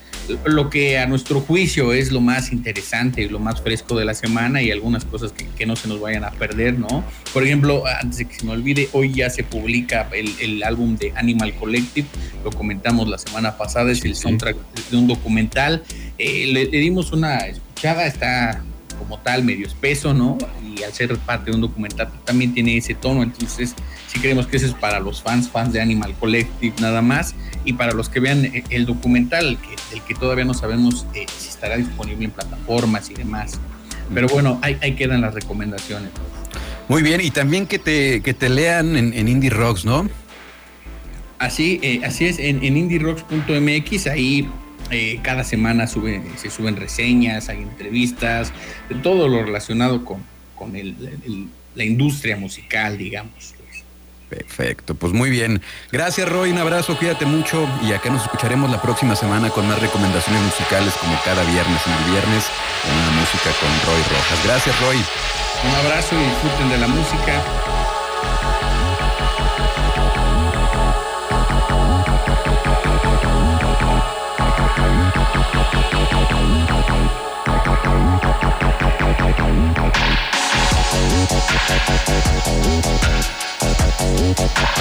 lo 0.46 0.70
que 0.70 0.98
a 0.98 1.06
nuestro 1.08 1.42
juicio 1.42 1.94
es 1.94 2.12
lo 2.12 2.22
más 2.22 2.52
interesante 2.52 3.22
y 3.22 3.30
lo 3.30 3.40
más 3.40 3.62
fresco 3.62 3.98
de 3.98 4.06
la 4.06 4.14
semana 4.14 4.62
y 4.62 4.72
algunas 4.72 5.06
cosas 5.06 5.32
que, 5.32 5.46
que, 5.48 5.66
no 5.66 5.76
se 5.76 5.88
nos 5.88 6.00
vayan 6.00 6.24
a 6.24 6.32
perder, 6.32 6.78
¿no? 6.78 7.04
Por 7.34 7.44
ejemplo, 7.44 7.84
antes 7.86 8.18
de 8.20 8.26
que 8.26 8.36
se 8.36 8.46
me 8.46 8.52
olvide, 8.52 8.90
hoy 8.94 9.14
ya 9.14 9.30
se 9.30 9.44
publica 9.44 10.10
el, 10.14 10.34
el 10.40 10.64
álbum 10.64 10.96
de 10.98 11.14
Animal 11.16 11.54
Collective, 11.56 12.08
lo 12.44 12.52
comentamos 12.52 13.08
la 13.08 13.18
semana 13.18 13.58
pasada, 13.58 13.92
es 13.92 14.04
el 14.06 14.16
soundtrack 14.16 14.58
de 14.90 14.98
un 14.98 15.08
documental, 15.08 15.84
eh, 16.18 16.48
le, 16.48 16.66
le 16.66 16.78
dimos 16.80 17.12
una 17.12 17.38
escuchada, 17.38 18.06
está 18.06 18.64
como 18.98 19.18
tal 19.20 19.44
medio 19.44 19.66
espeso, 19.66 20.14
¿no? 20.14 20.38
Y 20.64 20.84
al 20.84 20.94
ser 20.94 21.18
parte 21.18 21.52
de 21.52 21.56
un 21.56 21.62
documental 21.62 22.10
también 22.24 22.54
tiene 22.54 22.78
ese 22.78 22.94
tono, 22.94 23.24
entonces 23.24 23.76
sí 24.12 24.20
creemos 24.20 24.48
que 24.48 24.58
ese 24.58 24.66
es 24.66 24.74
para 24.74 25.00
los 25.00 25.22
fans, 25.22 25.50
fans 25.50 25.72
de 25.72 25.82
Animal 25.82 26.14
Collective 26.20 26.76
nada 26.82 27.02
más, 27.02 27.34
y 27.64 27.74
para 27.74 27.94
los 27.94 28.10
que 28.10 28.20
vean 28.20 28.52
el 28.70 28.86
documental, 28.86 29.58
que, 29.58 29.96
el 29.96 30.02
que 30.04 30.16
todavía 30.16 30.44
no 30.44 30.54
sabemos 30.54 31.06
eh, 31.14 31.26
si 31.38 31.50
estará 31.50 31.78
disponible 31.78 32.26
en 32.26 32.32
plataformas 32.32 33.10
y 33.10 33.14
demás. 33.14 33.60
Pero 34.14 34.28
bueno, 34.28 34.60
ahí, 34.62 34.78
ahí 34.82 34.96
quedan 34.96 35.22
las 35.22 35.34
recomendaciones. 35.34 36.10
Muy 36.90 37.04
bien, 37.04 37.22
y 37.22 37.32
también 37.32 37.68
que 37.68 37.80
te, 37.80 38.22
que 38.22 38.34
te 38.34 38.50
lean 38.50 38.98
en, 38.98 39.14
en 39.14 39.28
Indie 39.30 39.50
Rocks, 39.50 39.86
¿no? 39.86 40.10
Así, 41.40 41.80
eh, 41.82 42.02
así 42.04 42.26
es, 42.26 42.38
en, 42.38 42.64
en 42.64 42.78
indierocks.mx, 42.78 44.08
ahí 44.08 44.48
eh, 44.92 45.20
cada 45.24 45.44
semana 45.44 45.88
sube, 45.88 46.22
se 46.36 46.52
suben 46.52 46.76
reseñas, 46.76 47.50
hay 47.50 47.60
entrevistas, 47.60 48.52
de 48.90 48.96
todo 48.96 49.28
lo 49.28 49.42
relacionado 49.44 50.04
con, 50.04 50.22
con 50.56 50.76
el, 50.76 50.96
el, 51.26 51.48
la 51.74 51.86
industria 51.86 52.36
musical, 52.36 52.98
digamos. 52.98 53.56
Perfecto, 54.32 54.96
pues 54.96 55.12
muy 55.12 55.30
bien. 55.30 55.62
Gracias 55.92 56.28
Roy, 56.30 56.52
un 56.52 56.58
abrazo, 56.58 56.98
cuídate 56.98 57.26
mucho 57.26 57.68
y 57.84 57.92
acá 57.92 58.10
nos 58.10 58.22
escucharemos 58.24 58.72
la 58.72 58.82
próxima 58.82 59.14
semana 59.14 59.50
con 59.50 59.68
más 59.68 59.78
recomendaciones 59.82 60.42
musicales 60.42 60.94
como 61.02 61.20
cada 61.26 61.44
viernes 61.44 61.82
en 61.86 61.92
el 61.92 62.12
viernes 62.12 62.46
en 62.88 62.98
una 62.98 63.12
música 63.20 63.52
con 63.60 63.70
Roy 63.86 64.02
Rojas. 64.04 64.40
Gracias 64.46 64.80
Roy. 64.80 64.96
Un 65.68 65.76
abrazo 65.86 66.16
y 66.16 66.24
disfruten 66.24 66.70
de 66.70 66.78
la 66.78 66.88
música. 66.88 67.44
Thank 84.34 84.72